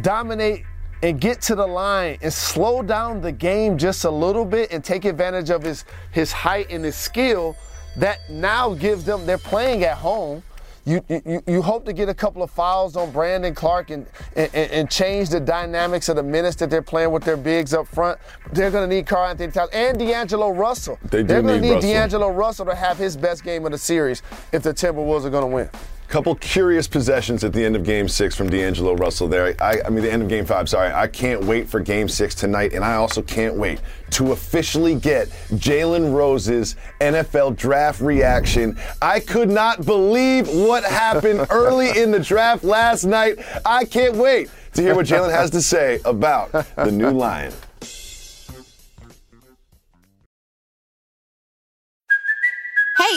dominate 0.02 0.64
and 1.04 1.20
get 1.20 1.40
to 1.42 1.54
the 1.54 1.66
line 1.66 2.18
and 2.20 2.32
slow 2.32 2.82
down 2.82 3.20
the 3.20 3.30
game 3.30 3.78
just 3.78 4.04
a 4.04 4.10
little 4.10 4.44
bit 4.44 4.72
and 4.72 4.82
take 4.82 5.04
advantage 5.04 5.50
of 5.50 5.62
his 5.62 5.84
his 6.10 6.32
height 6.32 6.66
and 6.70 6.84
his 6.84 6.96
skill, 6.96 7.56
that 7.96 8.18
now 8.28 8.74
gives 8.74 9.04
them 9.04 9.26
they're 9.26 9.38
playing 9.38 9.84
at 9.84 9.96
home. 9.96 10.42
You, 10.88 11.04
you, 11.08 11.42
you 11.46 11.60
hope 11.60 11.84
to 11.84 11.92
get 11.92 12.08
a 12.08 12.14
couple 12.14 12.42
of 12.42 12.50
fouls 12.50 12.96
on 12.96 13.10
Brandon 13.10 13.54
Clarke 13.54 13.90
and, 13.90 14.06
and, 14.34 14.54
and 14.54 14.90
change 14.90 15.28
the 15.28 15.38
dynamics 15.38 16.08
of 16.08 16.16
the 16.16 16.22
minutes 16.22 16.56
that 16.56 16.70
they're 16.70 16.80
playing 16.80 17.10
with 17.10 17.24
their 17.24 17.36
bigs 17.36 17.74
up 17.74 17.86
front. 17.86 18.18
They're 18.52 18.70
going 18.70 18.88
to 18.88 18.96
need 18.96 19.06
Karl-Anthony 19.06 19.52
Towns 19.52 19.68
and 19.74 19.98
D'Angelo 19.98 20.48
Russell. 20.48 20.98
They 21.10 21.22
do 21.22 21.34
are 21.34 21.42
going 21.42 21.46
need 21.46 21.52
to 21.60 21.60
need 21.60 21.74
Russell. 21.74 21.90
D'Angelo 21.90 22.28
Russell 22.28 22.64
to 22.66 22.74
have 22.74 22.96
his 22.96 23.18
best 23.18 23.44
game 23.44 23.66
of 23.66 23.72
the 23.72 23.78
series 23.78 24.22
if 24.50 24.62
the 24.62 24.72
Timberwolves 24.72 25.26
are 25.26 25.30
going 25.30 25.42
to 25.42 25.54
win. 25.54 25.68
Couple 26.08 26.34
curious 26.36 26.88
possessions 26.88 27.44
at 27.44 27.52
the 27.52 27.62
end 27.62 27.76
of 27.76 27.84
Game 27.84 28.08
Six 28.08 28.34
from 28.34 28.48
D'Angelo 28.48 28.94
Russell. 28.94 29.28
There, 29.28 29.54
I, 29.60 29.82
I 29.84 29.90
mean 29.90 30.02
the 30.02 30.10
end 30.10 30.22
of 30.22 30.28
Game 30.30 30.46
Five. 30.46 30.66
Sorry, 30.66 30.90
I 30.90 31.06
can't 31.06 31.44
wait 31.44 31.68
for 31.68 31.80
Game 31.80 32.08
Six 32.08 32.34
tonight, 32.34 32.72
and 32.72 32.82
I 32.82 32.94
also 32.94 33.20
can't 33.20 33.56
wait 33.56 33.82
to 34.12 34.32
officially 34.32 34.94
get 34.94 35.28
Jalen 35.50 36.14
Rose's 36.14 36.76
NFL 37.02 37.56
draft 37.56 38.00
reaction. 38.00 38.78
I 39.02 39.20
could 39.20 39.50
not 39.50 39.84
believe 39.84 40.48
what 40.48 40.82
happened 40.82 41.46
early 41.50 41.90
in 42.00 42.10
the 42.10 42.20
draft 42.20 42.64
last 42.64 43.04
night. 43.04 43.38
I 43.66 43.84
can't 43.84 44.16
wait 44.16 44.48
to 44.72 44.82
hear 44.82 44.94
what 44.94 45.04
Jalen 45.04 45.30
has 45.30 45.50
to 45.50 45.60
say 45.60 46.00
about 46.06 46.52
the 46.52 46.90
new 46.90 47.10
Lion. 47.10 47.52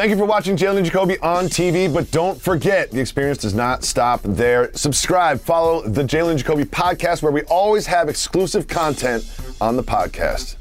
Thank 0.00 0.12
you 0.12 0.16
for 0.16 0.24
watching 0.24 0.56
Jalen 0.56 0.82
Jacoby 0.82 1.18
on 1.18 1.44
TV, 1.44 1.92
but 1.92 2.10
don't 2.10 2.40
forget 2.40 2.90
the 2.90 2.98
experience 2.98 3.36
does 3.36 3.52
not 3.52 3.84
stop 3.84 4.22
there. 4.24 4.72
Subscribe, 4.72 5.38
follow 5.38 5.86
the 5.86 6.02
Jalen 6.02 6.38
Jacoby 6.38 6.64
podcast, 6.64 7.22
where 7.22 7.30
we 7.30 7.42
always 7.42 7.84
have 7.84 8.08
exclusive 8.08 8.66
content 8.66 9.30
on 9.60 9.76
the 9.76 9.82
podcast. 9.82 10.56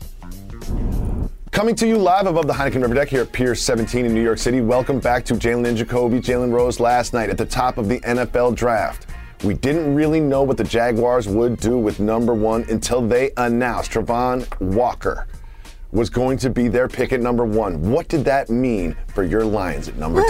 Coming 1.52 1.74
to 1.76 1.88
you 1.88 1.98
live 1.98 2.28
above 2.28 2.48
the 2.48 2.54
Heineken 2.54 2.82
River 2.82 2.94
Deck 2.94 3.08
here 3.08 3.22
at 3.22 3.32
Pier 3.32 3.56
17 3.56 4.06
in 4.06 4.14
New 4.14 4.22
York 4.22 4.40
City. 4.40 4.60
Welcome 4.60 5.00
back 5.00 5.24
to 5.24 5.36
Jalen 5.36 5.70
and 5.70 5.78
Jacoby. 5.78 6.20
Jalen 6.20 6.52
Rose 6.52 6.82
last 6.82 7.14
night 7.14 7.30
at 7.30 7.38
the 7.38 7.46
top 7.46 7.78
of 7.78 7.88
the 7.88 8.02
NFL 8.02 8.56
draft. 8.56 9.06
We 9.46 9.54
didn't 9.54 9.96
really 9.96 10.20
know 10.20 10.44
what 10.44 10.58
the 10.58 10.66
Jaguars 10.66 11.30
would 11.30 11.62
do 11.62 11.78
with 11.78 12.02
number 12.02 12.34
one 12.34 12.66
until 12.68 13.00
they 13.08 13.32
announced 13.38 13.92
Travon 13.92 14.46
Walker 14.60 15.28
was 15.92 16.10
going 16.10 16.38
to 16.38 16.50
be 16.50 16.68
their 16.68 16.88
pick 16.88 17.12
at 17.14 17.20
number 17.20 17.46
one. 17.46 17.90
What 17.90 18.08
did 18.08 18.24
that 18.26 18.50
mean 18.50 18.96
for 19.08 19.24
your 19.24 19.44
Lions 19.44 19.88
at 19.88 19.96
number 19.98 20.22
two? 20.22 20.28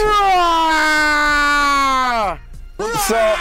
So, 3.08 3.36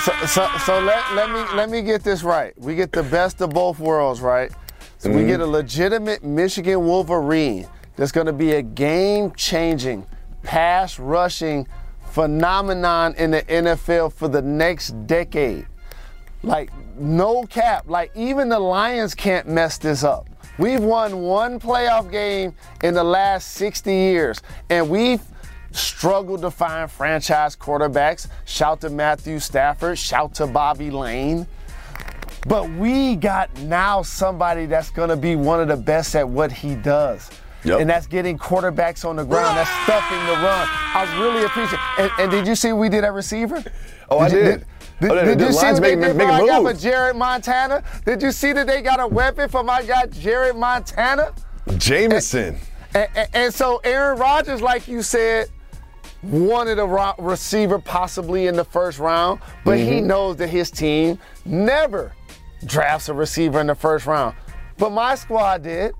so, 0.00 0.12
so, 0.26 0.48
so 0.64 0.80
let, 0.80 1.14
let 1.14 1.30
me 1.30 1.44
let 1.54 1.68
me 1.70 1.82
get 1.82 2.02
this 2.02 2.22
right. 2.22 2.52
We 2.58 2.74
get 2.74 2.92
the 2.92 3.02
best 3.02 3.40
of 3.40 3.50
both 3.50 3.78
worlds, 3.78 4.20
right? 4.20 4.50
So 4.98 5.10
we 5.10 5.24
get 5.24 5.40
a 5.40 5.44
mm-hmm. 5.44 5.52
legitimate 5.52 6.24
Michigan 6.24 6.84
Wolverine 6.84 7.66
that's 7.96 8.12
going 8.12 8.26
to 8.26 8.32
be 8.32 8.52
a 8.52 8.62
game-changing, 8.62 10.06
pass-rushing 10.42 11.66
phenomenon 12.06 13.14
in 13.14 13.30
the 13.30 13.42
NFL 13.42 14.12
for 14.12 14.28
the 14.28 14.42
next 14.42 14.90
decade. 15.06 15.66
Like 16.42 16.70
no 16.98 17.44
cap. 17.44 17.84
Like 17.86 18.10
even 18.14 18.48
the 18.48 18.58
Lions 18.58 19.14
can't 19.14 19.48
mess 19.48 19.78
this 19.78 20.02
up. 20.02 20.29
We've 20.60 20.82
won 20.82 21.22
one 21.22 21.58
playoff 21.58 22.10
game 22.10 22.54
in 22.82 22.92
the 22.92 23.02
last 23.02 23.52
60 23.52 23.90
years, 23.90 24.42
and 24.68 24.90
we've 24.90 25.22
struggled 25.72 26.42
to 26.42 26.50
find 26.50 26.90
franchise 26.90 27.56
quarterbacks. 27.56 28.28
Shout 28.44 28.82
to 28.82 28.90
Matthew 28.90 29.38
Stafford, 29.38 29.98
shout 29.98 30.34
to 30.34 30.46
Bobby 30.46 30.90
Layne. 30.90 31.46
But 32.46 32.68
we 32.72 33.16
got 33.16 33.54
now 33.62 34.02
somebody 34.02 34.66
that's 34.66 34.90
going 34.90 35.08
to 35.08 35.16
be 35.16 35.34
one 35.34 35.60
of 35.62 35.68
the 35.68 35.78
best 35.78 36.14
at 36.14 36.28
what 36.28 36.52
he 36.52 36.74
does. 36.74 37.30
Yep. 37.64 37.80
And 37.80 37.88
that's 37.88 38.06
getting 38.06 38.36
quarterbacks 38.38 39.08
on 39.08 39.16
the 39.16 39.24
ground. 39.24 39.56
That's 39.56 39.70
stuffing 39.84 40.18
the 40.26 40.32
run. 40.34 40.68
I 40.94 41.06
was 41.08 41.20
really 41.22 41.44
appreciative. 41.44 41.80
And, 41.98 42.10
and 42.18 42.30
did 42.30 42.46
you 42.46 42.54
see 42.54 42.72
we 42.72 42.90
did 42.90 43.04
a 43.04 43.12
receiver? 43.12 43.64
Oh, 44.10 44.18
I 44.18 44.26
you- 44.28 44.32
did. 44.34 44.66
Did, 45.00 45.10
Oh, 45.10 45.14
the- 45.14 45.34
did 45.34 45.40
you 45.40 45.52
see 45.52 45.66
what 45.72 45.82
they 45.82 45.96
did 45.96 46.12
for 46.12 46.18
guy 46.18 46.62
for 46.62 46.72
Jared 46.74 47.16
Montana? 47.16 47.82
Did 48.04 48.22
you 48.22 48.32
see 48.32 48.52
that 48.52 48.66
they 48.66 48.82
got 48.82 49.00
a 49.00 49.06
weapon 49.06 49.48
for 49.48 49.62
my 49.62 49.82
guy 49.82 50.06
Jared 50.06 50.56
Montana? 50.56 51.32
Jameson. 51.78 52.58
And, 52.94 53.08
and, 53.14 53.28
and 53.32 53.54
so 53.54 53.80
Aaron 53.84 54.18
Rodgers, 54.18 54.60
like 54.60 54.88
you 54.88 55.02
said, 55.02 55.48
wanted 56.22 56.78
a 56.78 56.84
ro- 56.84 57.14
receiver 57.18 57.78
possibly 57.78 58.46
in 58.46 58.56
the 58.56 58.64
first 58.64 58.98
round, 58.98 59.40
but 59.64 59.78
he 59.78 60.00
knows 60.00 60.36
that 60.36 60.48
his 60.48 60.70
team 60.70 61.18
never 61.46 62.12
drafts 62.66 63.08
a 63.08 63.14
receiver 63.14 63.60
in 63.60 63.68
the 63.68 63.74
first 63.74 64.04
round. 64.06 64.34
But 64.76 64.90
my 64.92 65.14
squad 65.14 65.62
did. 65.62 65.94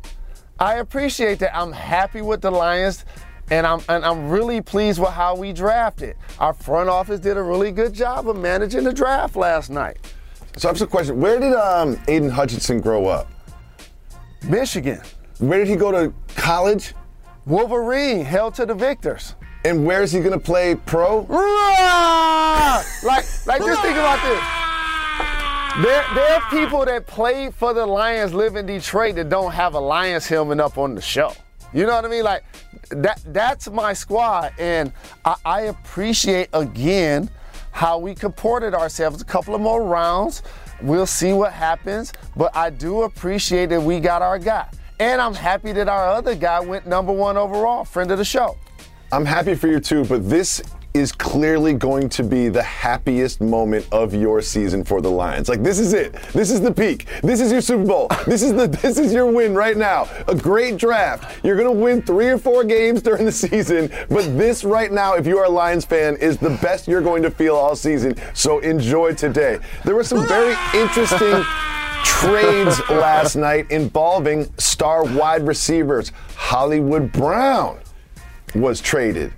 I 0.59 0.75
appreciate 0.77 1.39
that. 1.39 1.57
I'm 1.57 1.73
happy 1.73 2.21
with 2.21 2.43
the 2.43 2.51
Lions. 2.51 3.07
And 3.51 3.67
I'm, 3.67 3.81
and 3.89 4.05
I'm 4.05 4.29
really 4.29 4.61
pleased 4.61 5.01
with 5.01 5.11
how 5.11 5.35
we 5.37 5.53
drafted. 5.53 6.17
Our 6.39 6.53
front 6.53 6.89
office 6.89 7.19
did 7.19 7.37
a 7.37 7.43
really 7.43 7.73
good 7.73 7.93
job 7.93 8.29
of 8.29 8.37
managing 8.37 8.85
the 8.85 8.93
draft 8.93 9.35
last 9.35 9.71
night. 9.71 9.99
So 10.57 10.69
I 10.69 10.73
have 10.73 10.81
a 10.81 10.87
question. 10.87 11.21
Where 11.21 11.39
did 11.41 11.53
um, 11.55 11.99
Aidan 12.09 12.31
Hutchinson 12.31 12.81
grow 12.81 13.07
up? 13.07 13.29
Michigan, 14.49 15.01
Where 15.39 15.59
did 15.59 15.69
he 15.69 15.77
go 15.77 15.91
to 15.91 16.15
college? 16.35 16.95
Wolverine, 17.47 18.25
held 18.25 18.55
to 18.55 18.67
the 18.67 18.75
victors. 18.75 19.35
And 19.65 19.85
where 19.85 20.03
is 20.03 20.13
he 20.13 20.21
going 20.21 20.33
to 20.33 20.39
play 20.39 20.75
pro? 20.75 21.21
Like, 23.03 23.25
like 23.47 23.63
just 23.63 23.83
think 23.83 23.97
about 23.97 24.23
this. 24.23 24.43
There, 25.85 26.05
there 26.15 26.35
are 26.35 26.51
people 26.51 26.85
that 26.85 27.07
played 27.07 27.55
for 27.55 27.73
the 27.73 27.87
Lions 27.87 28.35
live 28.35 28.57
in 28.57 28.67
Detroit 28.67 29.15
that 29.17 29.29
don't 29.29 29.53
have 29.53 29.75
a 29.75 29.81
Lions 29.81 30.27
helmet 30.27 30.61
up 30.61 30.79
on 30.79 30.95
the 30.95 31.01
show. 31.01 31.33
You 31.73 31.87
know 31.87 31.95
what 31.95 32.05
I 32.05 32.09
mean? 32.09 32.25
Like 32.25 32.45
that 32.91 33.21
that's 33.27 33.71
my 33.71 33.93
squad. 33.93 34.53
And 34.59 34.93
I, 35.25 35.37
I 35.45 35.61
appreciate 35.63 36.49
again 36.53 37.31
how 37.73 37.99
we 37.99 38.15
comported 38.15 38.75
ourselves 38.75 39.23
a 39.23 39.25
couple 39.25 39.55
of 39.55 39.61
more 39.61 39.85
rounds. 39.85 40.43
We'll 40.83 41.07
see 41.07 41.33
what 41.33 41.53
happens. 41.53 42.13
But 42.37 42.55
I 42.57 42.71
do 42.71 43.03
appreciate 43.03 43.67
that 43.67 43.81
we 43.81 44.01
got 44.01 44.23
our 44.23 44.39
guy. 44.39 44.69
And 44.99 45.21
I'm 45.21 45.35
happy 45.35 45.73
that 45.73 45.89
our 45.89 46.09
other 46.09 46.35
guy 46.35 46.61
went 46.61 46.87
number 46.87 47.13
one 47.13 47.37
overall, 47.37 47.85
friend 47.85 48.11
of 48.11 48.19
the 48.19 48.25
show. 48.25 48.57
I'm 49.13 49.25
happy 49.25 49.55
for 49.55 49.67
you 49.67 49.81
too, 49.81 50.05
but 50.05 50.29
this 50.29 50.63
is 50.93 51.13
clearly 51.13 51.73
going 51.73 52.09
to 52.09 52.25
be 52.25 52.49
the 52.49 52.63
happiest 52.63 53.41
moment 53.41 53.87
of 53.93 54.13
your 54.13 54.43
season 54.43 54.85
for 54.85 55.01
the 55.01 55.11
Lions. 55.11 55.49
Like 55.49 55.63
this 55.63 55.79
is 55.79 55.93
it. 55.93 56.15
This 56.33 56.51
is 56.51 56.61
the 56.61 56.73
peak. 56.73 57.07
This 57.23 57.41
is 57.41 57.53
your 57.53 57.61
Super 57.61 57.85
Bowl. 57.85 58.09
This 58.27 58.43
is 58.43 58.53
the 58.53 58.67
this 58.83 58.99
is 58.99 59.13
your 59.13 59.27
win 59.27 59.55
right 59.55 59.77
now. 59.77 60.09
A 60.27 60.35
great 60.35 60.77
draft. 60.77 61.45
You're 61.45 61.57
going 61.57 61.73
to 61.73 61.81
win 61.81 62.03
3 62.03 62.29
or 62.29 62.39
4 62.39 62.65
games 62.65 63.03
during 63.03 63.25
the 63.25 63.33
season, 63.33 63.91
but 64.09 64.25
this 64.37 64.65
right 64.65 64.91
now 64.91 65.15
if 65.15 65.27
you 65.27 65.39
are 65.39 65.45
a 65.45 65.51
Lions 65.51 65.85
fan 65.85 66.17
is 66.17 66.39
the 66.39 66.51
best 66.63 66.89
you're 66.89 67.03
going 67.03 67.23
to 67.23 67.31
feel 67.31 67.55
all 67.55 67.77
season. 67.77 68.15
So 68.35 68.59
enjoy 68.61 69.15
today. 69.15 69.59
There 69.85 69.95
were 69.95 70.05
some 70.05 70.27
very 70.27 70.57
interesting 70.75 71.45
trades 72.05 72.81
last 72.91 73.37
night 73.37 73.71
involving 73.71 74.53
star 74.59 75.05
wide 75.05 75.47
receivers. 75.47 76.13
Hollywood 76.35 77.13
Brown 77.13 77.79
was 78.55 78.81
traded. 78.81 79.33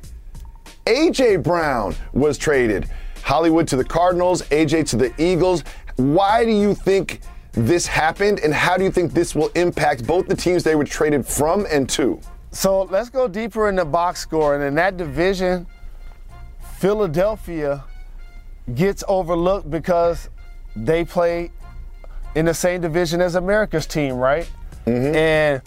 AJ 0.87 1.43
Brown 1.43 1.95
was 2.13 2.37
traded. 2.37 2.89
Hollywood 3.23 3.69
to 3.69 3.77
the 3.77 3.85
Cardinals, 3.85 4.43
AJ 4.43 4.89
to 4.91 4.97
the 4.97 5.13
Eagles. 5.23 5.63
Why 5.97 6.45
do 6.45 6.51
you 6.51 6.75
think 6.75 7.21
this 7.53 7.87
happened, 7.87 8.41
and 8.41 8.53
how 8.53 8.77
do 8.77 8.85
you 8.85 8.91
think 8.91 9.13
this 9.13 9.35
will 9.35 9.49
impact 9.49 10.07
both 10.07 10.27
the 10.27 10.35
teams 10.35 10.65
they 10.65 10.75
were 10.75 10.85
traded 10.85 11.27
from 11.27 11.67
and 11.71 11.89
to? 11.91 12.21
So 12.51 12.83
let's 12.85 13.11
go 13.11 13.29
deeper 13.29 13.69
in 13.69 13.77
the 13.77 13.85
box 13.85 14.21
score. 14.21 14.55
And 14.55 14.65
in 14.65 14.75
that 14.75 14.97
division, 14.97 15.67
Philadelphia 16.79 17.85
gets 18.75 19.05
overlooked 19.07 19.71
because 19.71 20.29
they 20.75 21.05
play 21.05 21.51
in 22.35 22.47
the 22.47 22.55
same 22.55 22.81
division 22.81 23.21
as 23.21 23.35
America's 23.35 23.87
team, 23.87 24.17
right? 24.17 24.51
Mm-hmm. 24.87 25.15
And 25.15 25.63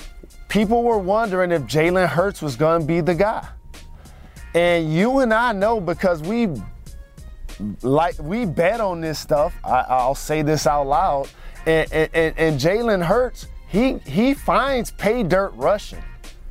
people 0.50 0.84
were 0.84 0.98
wondering 0.98 1.52
if 1.52 1.62
Jalen 1.64 2.10
Hurts 2.10 2.42
was 2.42 2.56
going 2.56 2.82
to 2.82 2.88
be 2.88 3.02
the 3.02 3.16
guy. 3.16 3.48
And 4.56 4.94
you 4.94 5.20
and 5.20 5.34
I 5.34 5.52
know 5.52 5.82
because 5.82 6.22
we 6.22 6.48
like 7.82 8.18
we 8.20 8.46
bet 8.46 8.80
on 8.80 9.02
this 9.02 9.20
stuff. 9.20 9.54
I, 9.66 9.86
I'll 9.90 10.16
say 10.16 10.42
this 10.42 10.66
out 10.66 10.88
loud. 10.88 11.28
And, 11.66 11.92
and, 11.92 12.34
and, 12.38 12.60
Jalen 12.60 13.04
Hurts, 13.04 13.48
he 13.68 13.98
he 14.06 14.34
finds 14.34 14.92
pay 14.92 15.24
dirt 15.24 15.52
rushing. 15.56 16.04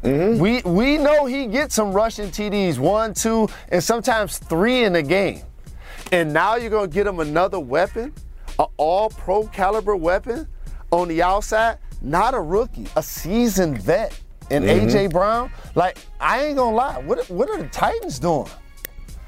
Mm-hmm. 0.03 0.38
We 0.38 0.61
we 0.62 0.99
know 0.99 1.25
he 1.25 1.47
gets 1.47 1.75
some 1.75 1.93
rushing 1.93 2.29
TDs, 2.31 2.79
one, 2.79 3.14
two, 3.14 3.49
and 3.71 3.83
sometimes 3.83 4.37
three 4.38 4.85
in 4.85 4.97
a 4.97 5.03
game. 5.03 5.43
And 6.12 6.31
now 6.31 6.57
you're 6.57 6.71
gonna 6.71 6.88
get 6.88 7.07
him 7.07 7.21
another 7.21 7.59
weapon, 7.59 8.12
an 8.59 8.67
all-pro 8.77 9.47
caliber 9.47 9.97
weapon 9.97 10.47
on 10.90 11.09
the 11.09 11.23
outside. 11.23 11.79
Not 12.03 12.35
a 12.35 12.40
rookie, 12.40 12.87
a 12.97 13.03
seasoned 13.03 13.81
vet. 13.81 14.21
And 14.50 14.64
mm-hmm. 14.64 14.88
AJ 14.88 15.11
Brown, 15.11 15.50
like 15.74 15.98
I 16.20 16.44
ain't 16.44 16.57
gonna 16.57 16.76
lie, 16.76 16.98
what 16.98 17.28
what 17.30 17.48
are 17.50 17.59
the 17.59 17.68
Titans 17.68 18.18
doing? 18.18 18.48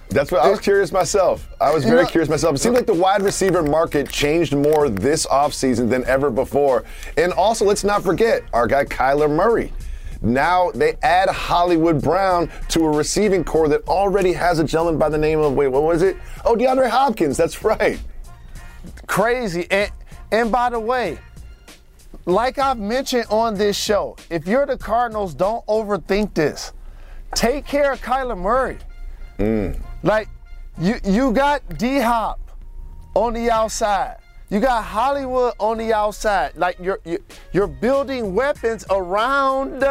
That's 0.09 0.31
what 0.31 0.42
I 0.42 0.48
was 0.48 0.61
curious 0.61 0.92
myself. 0.92 1.48
I 1.61 1.74
was 1.74 1.85
very 1.85 2.07
curious 2.07 2.29
myself. 2.29 2.55
It 2.55 2.59
seemed 2.59 2.76
like 2.76 2.87
the 2.87 2.94
wide 2.94 3.22
receiver 3.22 3.62
market 3.62 4.09
changed 4.09 4.55
more 4.55 4.88
this 4.88 5.26
offseason 5.26 5.90
than 5.90 6.05
ever 6.05 6.31
before. 6.31 6.85
And 7.16 7.33
also, 7.33 7.64
let's 7.64 7.83
not 7.83 8.05
forget 8.05 8.42
our 8.52 8.68
guy 8.68 8.85
Kyler 8.85 9.29
Murray. 9.29 9.72
Now 10.22 10.70
they 10.72 10.94
add 11.02 11.29
Hollywood 11.29 12.00
Brown 12.00 12.50
to 12.68 12.85
a 12.85 12.90
receiving 12.90 13.44
corps 13.44 13.68
that 13.68 13.87
already 13.88 14.33
has 14.33 14.59
a 14.59 14.64
gentleman 14.64 14.96
by 14.98 15.09
the 15.09 15.18
name 15.18 15.40
of 15.40 15.55
wait, 15.55 15.68
what 15.68 15.83
was 15.83 16.02
it? 16.02 16.16
Oh, 16.44 16.55
DeAndre 16.55 16.88
Hopkins. 16.88 17.37
That's 17.37 17.64
right. 17.64 18.00
crazy. 19.07 19.66
And 19.70 19.90
and 20.33 20.52
by 20.52 20.70
the 20.70 20.81
way, 20.81 21.18
like 22.27 22.59
I've 22.59 22.79
mentioned 22.79 23.27
on 23.31 23.55
this 23.55 23.77
show, 23.77 24.17
if 24.31 24.47
you're 24.47 24.67
the 24.67 24.77
Cardinals, 24.77 25.35
don't 25.35 25.65
overthink 25.67 26.35
this. 26.35 26.73
Take 27.35 27.65
care 27.65 27.93
of 27.93 28.01
Kyler 28.03 28.37
Murray. 28.37 28.79
Mm. 29.39 29.81
Like 30.03 30.29
you 30.79 30.97
you 31.05 31.33
got 31.33 31.79
D 31.79 32.01
Hop 32.01 32.41
on 33.15 33.33
the 33.33 33.51
outside. 33.51 34.19
You 34.51 34.61
got 34.61 34.85
Hollywood 34.85 35.55
on 35.59 35.79
the 35.79 35.93
outside. 35.93 36.57
Like 36.57 36.79
you're 36.81 37.01
you're, 37.53 37.67
building 37.67 38.35
weapons 38.35 38.85
around 38.91 39.83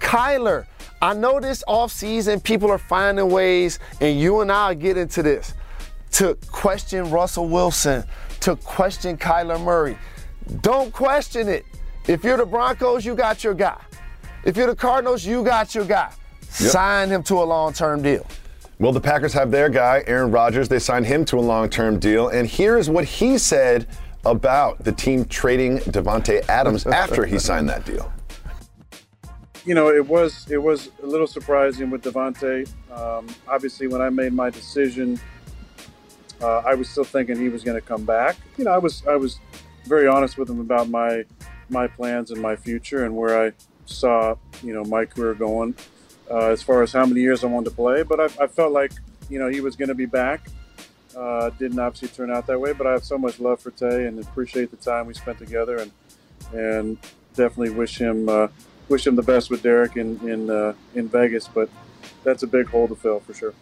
Kyler. 0.00 0.66
I 1.00 1.14
know 1.14 1.40
this 1.40 1.62
offseason 1.68 2.42
people 2.42 2.70
are 2.70 2.78
finding 2.78 3.30
ways, 3.30 3.78
and 4.00 4.18
you 4.18 4.40
and 4.40 4.50
I 4.50 4.74
get 4.74 4.96
into 4.96 5.22
this, 5.22 5.54
to 6.12 6.36
question 6.50 7.10
Russell 7.10 7.48
Wilson, 7.48 8.04
to 8.40 8.56
question 8.56 9.16
Kyler 9.16 9.62
Murray. 9.62 9.96
Don't 10.62 10.92
question 10.92 11.48
it. 11.48 11.64
If 12.06 12.24
you're 12.24 12.36
the 12.36 12.46
Broncos, 12.46 13.04
you 13.04 13.14
got 13.14 13.44
your 13.44 13.54
guy. 13.54 13.80
If 14.44 14.56
you're 14.56 14.66
the 14.66 14.76
Cardinals, 14.76 15.24
you 15.24 15.44
got 15.44 15.74
your 15.74 15.84
guy. 15.84 16.12
Sign 16.42 17.10
him 17.10 17.22
to 17.24 17.34
a 17.34 17.44
long-term 17.44 18.02
deal. 18.02 18.26
Well, 18.78 18.92
the 18.92 19.00
Packers 19.00 19.32
have 19.34 19.50
their 19.50 19.68
guy, 19.68 20.04
Aaron 20.06 20.30
Rodgers. 20.30 20.68
They 20.68 20.78
signed 20.78 21.06
him 21.06 21.24
to 21.26 21.38
a 21.38 21.40
long 21.40 21.68
term 21.68 21.98
deal. 21.98 22.28
And 22.28 22.48
here's 22.48 22.88
what 22.88 23.04
he 23.04 23.36
said 23.36 23.88
about 24.24 24.82
the 24.84 24.92
team 24.92 25.24
trading 25.24 25.78
Davante 25.78 26.48
Adams 26.48 26.86
after 26.86 27.26
he 27.26 27.38
signed 27.38 27.68
that 27.68 27.84
deal. 27.84 28.10
you 29.64 29.74
know, 29.74 29.90
it 29.90 30.06
was 30.06 30.50
it 30.50 30.62
was 30.62 30.90
a 31.02 31.06
little 31.06 31.26
surprising 31.26 31.90
with 31.90 32.02
Davante. 32.02 32.68
Um, 32.90 33.26
obviously, 33.46 33.88
when 33.88 34.00
I 34.00 34.10
made 34.10 34.32
my 34.32 34.48
decision 34.48 35.20
uh, 36.40 36.58
I 36.64 36.74
was 36.74 36.88
still 36.88 37.04
thinking 37.04 37.38
he 37.38 37.48
was 37.48 37.64
going 37.64 37.76
to 37.80 37.86
come 37.86 38.04
back. 38.04 38.36
You 38.56 38.64
know, 38.64 38.70
I 38.70 38.78
was 38.78 39.02
I 39.06 39.16
was 39.16 39.40
very 39.84 40.06
honest 40.06 40.38
with 40.38 40.48
him 40.48 40.60
about 40.60 40.88
my 40.88 41.24
my 41.70 41.86
plans 41.86 42.30
and 42.30 42.40
my 42.40 42.56
future 42.56 43.04
and 43.04 43.14
where 43.16 43.46
I 43.46 43.52
saw 43.86 44.36
you 44.62 44.74
know 44.74 44.84
my 44.84 45.04
career 45.04 45.34
going 45.34 45.74
uh, 46.30 46.48
as 46.48 46.62
far 46.62 46.82
as 46.82 46.92
how 46.92 47.06
many 47.06 47.20
years 47.20 47.44
I 47.44 47.46
wanted 47.46 47.70
to 47.70 47.76
play. 47.76 48.02
But 48.02 48.20
I, 48.20 48.44
I 48.44 48.46
felt 48.46 48.72
like 48.72 48.92
you 49.28 49.38
know 49.38 49.48
he 49.48 49.60
was 49.60 49.76
going 49.76 49.88
to 49.88 49.94
be 49.94 50.06
back. 50.06 50.48
Uh, 51.16 51.50
didn't 51.58 51.78
obviously 51.78 52.08
turn 52.08 52.30
out 52.30 52.46
that 52.46 52.60
way, 52.60 52.72
but 52.72 52.86
I 52.86 52.92
have 52.92 53.04
so 53.04 53.18
much 53.18 53.40
love 53.40 53.60
for 53.60 53.70
Tay 53.70 54.06
and 54.06 54.20
appreciate 54.20 54.70
the 54.70 54.76
time 54.76 55.06
we 55.06 55.14
spent 55.14 55.38
together, 55.38 55.78
and 55.78 55.92
and 56.52 56.98
definitely 57.34 57.70
wish 57.70 57.98
him 57.98 58.28
uh, 58.28 58.48
wish 58.88 59.06
him 59.06 59.16
the 59.16 59.22
best 59.22 59.50
with 59.50 59.62
Derek 59.62 59.96
in 59.96 60.18
in 60.28 60.50
uh, 60.50 60.74
in 60.94 61.08
Vegas. 61.08 61.48
But 61.48 61.70
that's 62.24 62.42
a 62.42 62.46
big 62.46 62.68
hole 62.68 62.88
to 62.88 62.94
fill 62.94 63.20
for 63.20 63.34
sure. 63.34 63.54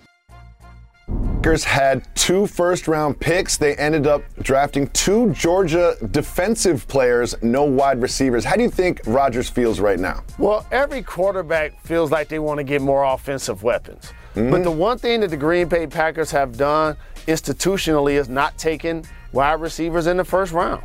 Packers 1.46 1.62
had 1.62 2.12
two 2.16 2.48
first 2.48 2.88
round 2.88 3.20
picks. 3.20 3.56
They 3.56 3.76
ended 3.76 4.08
up 4.08 4.24
drafting 4.42 4.88
two 4.88 5.30
Georgia 5.30 5.94
defensive 6.10 6.88
players, 6.88 7.40
no 7.40 7.62
wide 7.62 8.02
receivers. 8.02 8.44
How 8.44 8.56
do 8.56 8.62
you 8.62 8.70
think 8.70 9.00
Rodgers 9.06 9.48
feels 9.48 9.78
right 9.78 10.00
now? 10.00 10.24
Well, 10.40 10.66
every 10.72 11.02
quarterback 11.02 11.80
feels 11.82 12.10
like 12.10 12.26
they 12.26 12.40
want 12.40 12.58
to 12.58 12.64
get 12.64 12.82
more 12.82 13.04
offensive 13.04 13.62
weapons. 13.62 14.12
Mm-hmm. 14.34 14.50
But 14.50 14.64
the 14.64 14.72
one 14.72 14.98
thing 14.98 15.20
that 15.20 15.30
the 15.30 15.36
Green 15.36 15.68
Bay 15.68 15.86
Packers 15.86 16.32
have 16.32 16.56
done 16.56 16.96
institutionally 17.28 18.14
is 18.14 18.28
not 18.28 18.58
taking 18.58 19.06
wide 19.30 19.60
receivers 19.60 20.08
in 20.08 20.16
the 20.16 20.24
first 20.24 20.52
round. 20.52 20.82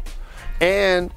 And 0.60 1.12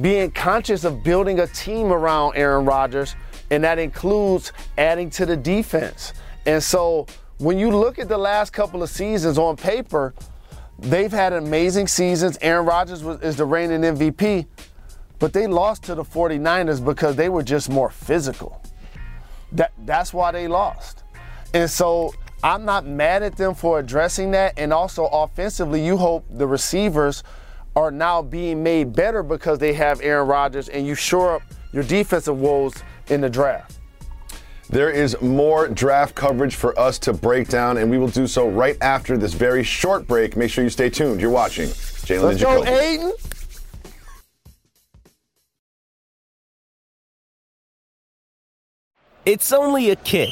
being 0.00 0.30
conscious 0.30 0.84
of 0.84 1.04
building 1.04 1.40
a 1.40 1.46
team 1.46 1.92
around 1.92 2.36
Aaron 2.36 2.64
Rodgers, 2.64 3.16
and 3.50 3.62
that 3.64 3.78
includes 3.78 4.54
adding 4.78 5.10
to 5.10 5.26
the 5.26 5.36
defense. 5.36 6.14
And 6.46 6.62
so 6.62 7.06
when 7.38 7.58
you 7.58 7.70
look 7.70 7.98
at 7.98 8.08
the 8.08 8.18
last 8.18 8.52
couple 8.52 8.82
of 8.82 8.90
seasons 8.90 9.38
on 9.38 9.56
paper, 9.56 10.14
they've 10.78 11.12
had 11.12 11.32
amazing 11.32 11.86
seasons. 11.86 12.36
Aaron 12.40 12.66
Rodgers 12.66 13.02
was, 13.02 13.20
is 13.22 13.36
the 13.36 13.44
reigning 13.44 13.80
MVP, 13.80 14.46
but 15.18 15.32
they 15.32 15.46
lost 15.46 15.84
to 15.84 15.94
the 15.94 16.04
49ers 16.04 16.84
because 16.84 17.16
they 17.16 17.28
were 17.28 17.42
just 17.42 17.70
more 17.70 17.90
physical. 17.90 18.60
That, 19.52 19.72
that's 19.84 20.12
why 20.12 20.32
they 20.32 20.48
lost. 20.48 21.04
And 21.54 21.70
so 21.70 22.12
I'm 22.42 22.64
not 22.64 22.86
mad 22.86 23.22
at 23.22 23.36
them 23.36 23.54
for 23.54 23.78
addressing 23.78 24.32
that. 24.32 24.54
And 24.56 24.72
also 24.72 25.06
offensively, 25.06 25.84
you 25.84 25.96
hope 25.96 26.24
the 26.30 26.46
receivers 26.46 27.22
are 27.76 27.90
now 27.90 28.20
being 28.20 28.62
made 28.62 28.92
better 28.92 29.22
because 29.22 29.58
they 29.58 29.72
have 29.72 30.00
Aaron 30.00 30.26
Rodgers 30.26 30.68
and 30.68 30.86
you 30.86 30.94
shore 30.94 31.36
up 31.36 31.42
your 31.72 31.84
defensive 31.84 32.38
woes 32.38 32.74
in 33.08 33.20
the 33.20 33.30
draft. 33.30 33.77
There 34.70 34.90
is 34.90 35.18
more 35.22 35.66
draft 35.66 36.14
coverage 36.14 36.54
for 36.54 36.78
us 36.78 36.98
to 37.00 37.14
break 37.14 37.48
down, 37.48 37.78
and 37.78 37.90
we 37.90 37.96
will 37.96 38.08
do 38.08 38.26
so 38.26 38.46
right 38.48 38.76
after 38.82 39.16
this 39.16 39.32
very 39.32 39.62
short 39.62 40.06
break. 40.06 40.36
Make 40.36 40.50
sure 40.50 40.62
you 40.62 40.68
stay 40.68 40.90
tuned. 40.90 41.22
You're 41.22 41.30
watching 41.30 41.68
Jalen 41.68 42.30
and 42.30 42.38
Jacoby. 42.38 42.70
Aiden. 42.70 43.12
It's 49.24 49.52
only 49.52 49.90
a 49.90 49.96
kick, 49.96 50.30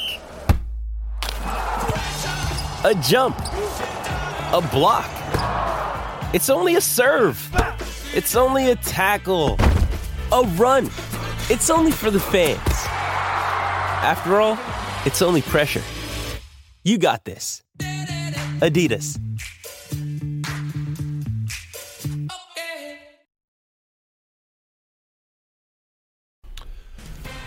a 2.85 2.95
jump, 3.03 3.39
a 4.53 4.67
block. 4.71 5.11
It's 6.35 6.51
only 6.51 6.77
a 6.77 6.81
serve. 6.81 7.39
It's 8.15 8.37
only 8.37 8.71
a 8.71 8.77
tackle, 8.77 9.59
a 10.33 10.43
run. 10.57 10.87
It's 11.49 11.71
only 11.71 11.91
for 11.91 12.11
the 12.11 12.21
fans. 12.21 12.76
After 14.07 14.41
all, 14.41 14.57
it's 15.05 15.21
only 15.21 15.43
pressure. 15.43 15.83
You 16.85 16.97
got 16.97 17.25
this. 17.25 17.65
Adidas. 18.61 19.19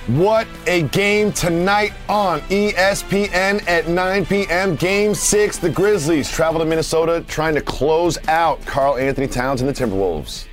What 0.07 0.47
a 0.67 0.81
game 0.81 1.31
tonight 1.31 1.93
on 2.09 2.41
ESPN 2.41 3.65
at 3.65 3.87
9 3.87 4.25
p.m. 4.25 4.75
Game 4.75 5.15
six. 5.15 5.57
The 5.57 5.69
Grizzlies 5.69 6.29
travel 6.29 6.59
to 6.59 6.65
Minnesota 6.65 7.23
trying 7.29 7.55
to 7.55 7.61
close 7.61 8.17
out 8.27 8.59
Karl-Anthony 8.65 9.27
Towns 9.27 9.61
and 9.61 9.69
the 9.69 9.73
Timberwolves. 9.73 10.45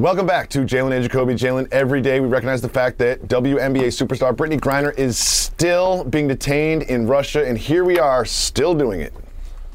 Welcome 0.00 0.26
back 0.26 0.48
to 0.50 0.60
Jalen 0.60 0.92
and 0.92 1.02
Jacoby. 1.02 1.34
Jalen, 1.34 1.68
every 1.72 2.00
day 2.00 2.20
we 2.20 2.26
recognize 2.26 2.62
the 2.62 2.70
fact 2.70 2.96
that 2.96 3.28
WNBA 3.28 3.88
superstar 3.88 4.34
Brittney 4.34 4.58
Griner 4.58 4.98
is 4.98 5.18
still 5.18 6.04
being 6.04 6.26
detained 6.26 6.84
in 6.84 7.06
Russia, 7.06 7.46
and 7.46 7.58
here 7.58 7.84
we 7.84 7.98
are, 7.98 8.24
still 8.24 8.74
doing 8.74 9.02
it. 9.02 9.12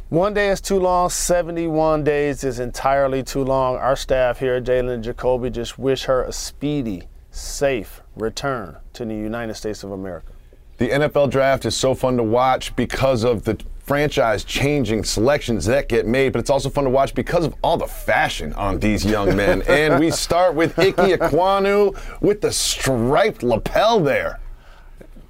One 0.10 0.34
day 0.34 0.50
is 0.50 0.62
too 0.62 0.80
long, 0.80 1.12
71 1.12 2.04
days 2.04 2.44
is 2.44 2.60
entirely 2.60 3.22
too 3.22 3.44
long. 3.44 3.76
Our 3.76 3.96
staff 3.96 4.40
here 4.40 4.56
at 4.56 4.64
Jalen 4.64 4.96
and 4.96 5.04
Jacoby 5.04 5.52
just 5.52 5.78
wish 5.78 6.06
her 6.06 6.24
a 6.24 6.34
speedy, 6.34 7.04
safe 7.30 8.02
return 8.16 8.78
to 8.94 9.06
the 9.06 9.14
United 9.14 9.54
States 9.54 9.84
of 9.84 9.92
America. 9.92 10.32
The 10.80 10.90
NFL 10.90 11.30
draft 11.30 11.66
is 11.66 11.78
so 11.78 11.94
fun 11.94 12.18
to 12.18 12.24
watch 12.24 12.76
because 12.76 13.24
of 13.24 13.44
the 13.44 13.64
franchise 13.86 14.44
changing 14.44 15.04
selections 15.04 15.66
that 15.66 15.88
get 15.88 16.08
made, 16.08 16.34
but 16.34 16.40
it's 16.40 16.50
also 16.50 16.70
fun 16.70 16.84
to 16.84 16.90
watch 16.90 17.14
because 17.14 17.46
of 17.46 17.56
all 17.64 17.78
the 17.78 17.88
fashion 17.88 18.52
on 18.54 18.80
these 18.80 19.06
young 19.06 19.36
men. 19.36 19.62
and 19.68 20.00
we 20.00 20.12
start 20.12 20.56
with 20.56 20.78
Ike 20.78 20.96
Ekwonu 20.96 21.96
with 22.22 22.42
the 22.42 22.52
striped 22.52 23.44
lapel 23.44 24.00
there. 24.00 24.40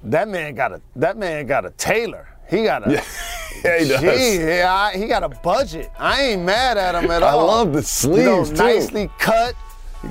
That 0.04 0.28
man 0.28 0.54
got 0.54 0.72
a 0.72 0.80
that 0.96 1.16
man 1.16 1.46
got 1.46 1.66
a 1.66 1.70
tailor. 1.70 2.28
He 2.48 2.62
got 2.62 2.86
a 2.86 2.92
yeah, 2.92 3.04
yeah 3.64 3.78
he 3.78 3.88
does. 3.88 4.00
Gee, 4.00 4.38
yeah, 4.38 4.92
he 4.92 5.06
got 5.06 5.24
a 5.24 5.28
budget. 5.28 5.90
I 5.98 6.22
ain't 6.22 6.42
mad 6.42 6.78
at 6.78 6.94
him 6.94 7.10
at 7.10 7.22
I 7.22 7.30
all. 7.30 7.50
I 7.50 7.54
love 7.54 7.72
the 7.72 7.82
sleeves 7.82 8.50
you 8.50 8.56
know, 8.56 8.64
Nicely 8.64 9.10
cut, 9.18 9.54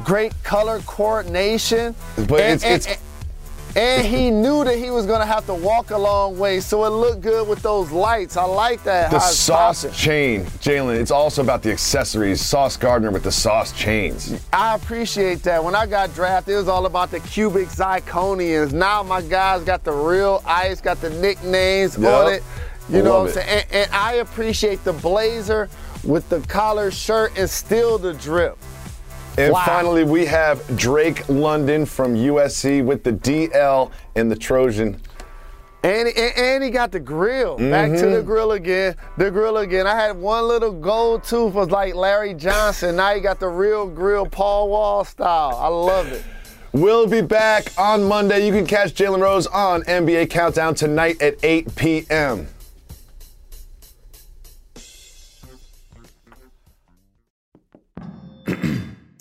great 0.03 0.33
color 0.43 0.81
coordination. 0.81 1.95
But 2.27 2.41
and, 2.41 2.53
it's, 2.55 2.63
and, 2.63 2.73
it's 2.73 2.87
and, 2.87 2.97
and 3.75 4.05
he 4.05 4.31
knew 4.31 4.63
that 4.63 4.77
he 4.77 4.89
was 4.89 5.05
going 5.05 5.19
to 5.19 5.25
have 5.25 5.45
to 5.47 5.53
walk 5.53 5.91
a 5.91 5.97
long 5.97 6.37
way, 6.37 6.59
so 6.61 6.85
it 6.85 6.89
looked 6.89 7.21
good 7.21 7.47
with 7.47 7.61
those 7.61 7.91
lights. 7.91 8.37
I 8.37 8.45
like 8.45 8.83
that. 8.83 9.11
The 9.11 9.19
sauce 9.19 9.83
popping. 9.83 9.97
chain, 9.97 10.45
Jalen, 10.45 10.99
it's 10.99 11.11
also 11.11 11.41
about 11.41 11.61
the 11.61 11.71
accessories. 11.71 12.39
Sauce 12.41 12.77
Gardner 12.77 13.11
with 13.11 13.23
the 13.23 13.31
sauce 13.31 13.73
chains. 13.73 14.41
I 14.53 14.75
appreciate 14.75 15.43
that. 15.43 15.63
When 15.63 15.75
I 15.75 15.85
got 15.85 16.13
drafted, 16.15 16.53
it 16.53 16.57
was 16.57 16.69
all 16.69 16.85
about 16.85 17.11
the 17.11 17.19
cubic 17.19 17.67
zirconians. 17.67 18.71
Now 18.71 19.03
my 19.03 19.21
guys 19.21 19.63
got 19.63 19.83
the 19.83 19.91
real 19.91 20.41
ice, 20.45 20.79
got 20.79 21.01
the 21.01 21.09
nicknames 21.09 21.97
yep. 21.97 22.13
on 22.13 22.33
it. 22.33 22.43
You 22.87 23.01
know 23.01 23.19
what 23.19 23.27
I'm 23.27 23.33
saying? 23.33 23.65
And, 23.71 23.73
and 23.73 23.91
I 23.91 24.15
appreciate 24.15 24.83
the 24.83 24.93
blazer 24.93 25.69
with 26.03 26.29
the 26.29 26.39
collar 26.41 26.91
shirt 26.91 27.37
and 27.37 27.49
still 27.49 27.97
the 27.97 28.13
drip. 28.13 28.57
And 29.37 29.53
wow. 29.53 29.63
finally, 29.65 30.03
we 30.03 30.25
have 30.25 30.65
Drake 30.77 31.27
London 31.27 31.85
from 31.85 32.15
USC 32.15 32.83
with 32.83 33.03
the 33.03 33.11
DL 33.11 33.91
and 34.15 34.31
the 34.31 34.35
Trojan. 34.35 34.99
And, 35.83 36.07
and, 36.07 36.37
and 36.37 36.63
he 36.63 36.69
got 36.69 36.91
the 36.91 36.99
grill. 36.99 37.57
Mm-hmm. 37.57 37.69
Back 37.69 37.91
to 37.91 37.97
the 37.97 38.17
mm-hmm. 38.17 38.25
grill 38.25 38.53
again. 38.53 38.95
The 39.17 39.29
grill 39.29 39.57
again. 39.57 39.85
I 39.85 39.95
had 39.95 40.17
one 40.17 40.47
little 40.47 40.71
gold 40.71 41.25
tooth 41.25 41.53
was 41.53 41.69
like 41.69 41.93
Larry 41.95 42.33
Johnson. 42.33 42.95
now 42.95 43.13
he 43.13 43.21
got 43.21 43.39
the 43.39 43.49
real 43.49 43.85
grill, 43.85 44.25
Paul 44.25 44.69
Wall 44.69 45.03
style. 45.03 45.55
I 45.57 45.67
love 45.67 46.11
it. 46.11 46.23
We'll 46.71 47.07
be 47.07 47.21
back 47.21 47.67
on 47.77 48.03
Monday. 48.03 48.45
You 48.45 48.51
can 48.51 48.65
catch 48.65 48.93
Jalen 48.93 49.21
Rose 49.21 49.47
on 49.47 49.83
NBA 49.83 50.29
Countdown 50.29 50.75
tonight 50.75 51.21
at 51.21 51.35
8 51.43 51.75
p.m. 51.75 52.47